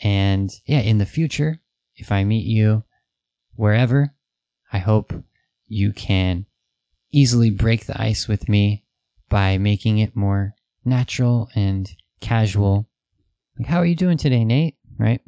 And 0.00 0.50
yeah, 0.64 0.80
in 0.80 0.96
the 0.96 1.04
future, 1.04 1.60
if 1.94 2.10
I 2.10 2.24
meet 2.24 2.46
you 2.46 2.84
wherever, 3.54 4.14
I 4.72 4.78
hope 4.78 5.12
you 5.66 5.92
can 5.92 6.46
easily 7.12 7.50
break 7.50 7.84
the 7.84 8.00
ice 8.00 8.26
with 8.26 8.48
me 8.48 8.86
by 9.28 9.58
making 9.58 9.98
it 9.98 10.16
more 10.16 10.54
natural 10.86 11.50
and 11.54 11.86
casual. 12.20 12.88
Like, 13.58 13.68
how 13.68 13.76
are 13.76 13.86
you 13.86 13.94
doing 13.94 14.16
today, 14.16 14.42
Nate? 14.42 14.76
Right? 14.98 15.20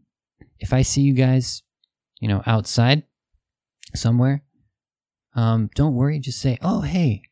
If 0.58 0.72
I 0.72 0.80
see 0.80 1.02
you 1.02 1.12
guys, 1.12 1.62
you 2.18 2.28
know, 2.28 2.42
outside 2.46 3.02
somewhere, 3.94 4.42
um, 5.34 5.70
don't 5.74 5.94
worry. 5.94 6.18
Just 6.18 6.40
say, 6.40 6.58
"Oh, 6.62 6.80
hey, 6.80 7.22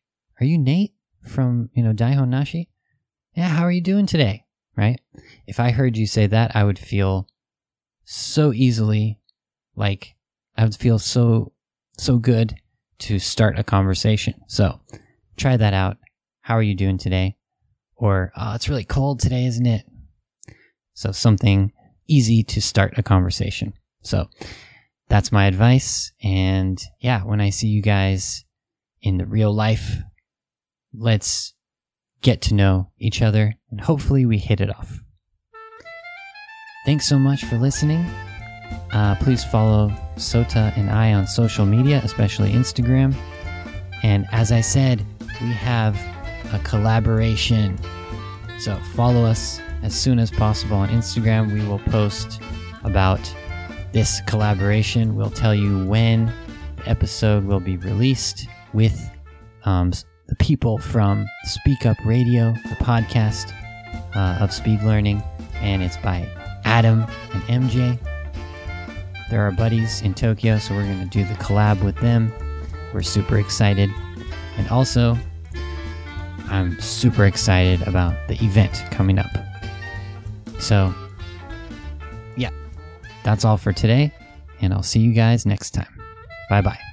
are 0.41 0.47
you 0.47 0.59
Nate?" 0.59 0.95
from, 1.27 1.71
you 1.75 1.83
know, 1.83 1.93
Daihon 1.93 2.29
Nashi? 2.29 2.69
Yeah, 3.35 3.49
how 3.49 3.63
are 3.63 3.73
you 3.73 3.81
doing 3.81 4.07
today? 4.07 4.45
Right? 4.77 5.01
If 5.47 5.61
I 5.61 5.71
heard 5.71 5.97
you 5.97 6.07
say 6.07 6.27
that, 6.27 6.55
I 6.55 6.65
would 6.65 6.79
feel 6.79 7.29
so 8.05 8.53
easily 8.53 9.21
like 9.77 10.15
I 10.57 10.65
would 10.65 10.75
feel 10.75 10.99
so 10.99 11.53
so 11.97 12.19
good 12.19 12.57
to 12.99 13.19
start 13.19 13.59
a 13.59 13.65
conversation. 13.65 14.35
So 14.49 14.81
try 15.37 15.57
that 15.57 15.75
out. 15.75 15.99
How 16.41 16.55
are 16.55 16.63
you 16.63 16.75
doing 16.75 16.99
today? 16.99 17.37
Or 17.97 18.33
oh, 18.37 18.55
it's 18.55 18.69
really 18.69 18.85
cold 18.85 19.21
today, 19.21 19.47
isn't 19.47 19.67
it? 19.67 19.87
So 20.95 21.13
something 21.13 21.73
easy 22.09 22.43
to 22.43 22.61
start 22.61 22.99
a 22.99 23.03
conversation. 23.03 23.75
So 24.03 24.29
that's 25.15 25.31
my 25.31 25.47
advice. 25.47 26.11
And 26.25 26.83
yeah, 26.99 27.23
when 27.23 27.41
I 27.41 27.51
see 27.51 27.69
you 27.69 27.83
guys 27.83 28.45
in 29.01 29.17
the 29.17 29.25
real 29.25 29.55
life 29.55 30.03
let's 30.93 31.55
get 32.21 32.43
to 32.43 32.55
know 32.55 32.91
each 32.99 33.23
other 33.23 33.55
and 33.71 33.81
hopefully 33.81 34.27
we 34.27 34.39
hit 34.39 34.61
it 34.61 34.71
off. 34.71 34.99
Thanks 36.85 37.07
so 37.07 37.17
much 37.17 37.45
for 37.45 37.59
listening. 37.59 38.05
Uh, 38.93 39.15
please 39.21 39.45
follow 39.45 39.93
Sota 40.17 40.77
and 40.77 40.91
I 40.91 41.13
on 41.13 41.29
social 41.29 41.65
media, 41.65 42.01
especially 42.03 42.51
Instagram. 42.51 43.15
And 44.03 44.27
as 44.33 44.51
I 44.51 44.63
said, 44.63 45.07
we 45.41 45.53
have 45.53 45.95
a 46.53 46.59
collaboration. 46.65 47.79
So 48.59 48.77
follow 48.97 49.25
us 49.25 49.61
as 49.85 49.95
soon 49.95 50.19
as 50.19 50.33
possible 50.33 50.77
on 50.77 50.89
Instagram. 50.89 51.53
We 51.53 51.65
will 51.69 51.79
post 51.79 52.41
about 52.83 53.21
this 53.95 54.21
collaboration. 54.23 55.15
We'll 55.15 55.31
tell 55.31 55.55
you 55.55 55.87
when 55.87 56.27
the 56.77 56.89
episode 56.91 57.45
will 57.45 57.61
be 57.61 57.77
released 57.77 58.49
with 58.75 59.09
um, 59.65 59.93
the 60.27 60.35
people 60.35 60.79
from 60.79 61.27
Speak 61.45 61.87
Up 61.87 61.97
Radio, 62.05 62.53
the 62.69 62.77
podcast 62.85 63.55
uh, 64.17 64.43
of 64.43 64.53
speed 64.53 64.83
learning, 64.83 65.23
and 65.61 65.81
it's 65.81 65.97
by 65.99 66.29
Adam 66.65 67.07
and 67.33 67.71
MJ. 67.71 67.97
They're 69.31 69.43
our 69.43 69.53
buddies 69.53 70.03
in 70.03 70.13
Tokyo, 70.13 70.59
so 70.59 70.75
we're 70.75 70.83
going 70.83 70.99
to 70.99 71.07
do 71.07 71.25
the 71.25 71.35
collab 71.35 71.83
with 71.83 71.97
them. 71.99 72.33
We're 72.93 73.03
super 73.03 73.39
excited. 73.39 73.91
And 74.59 74.69
also, 74.71 75.17
I'm 76.49 76.81
super 76.81 77.27
excited 77.27 77.87
about 77.87 78.15
the 78.27 78.35
event 78.45 78.85
coming 78.91 79.21
up. 79.21 79.31
So, 80.59 80.93
that's 83.25 83.45
all 83.45 83.57
for 83.57 83.73
today, 83.73 84.13
and 84.61 84.73
I'll 84.73 84.83
see 84.83 85.01
you 85.01 85.13
guys 85.13 85.47
next 85.47 85.73
time. 85.73 86.01
Bye 86.49 86.61
bye. 86.61 86.84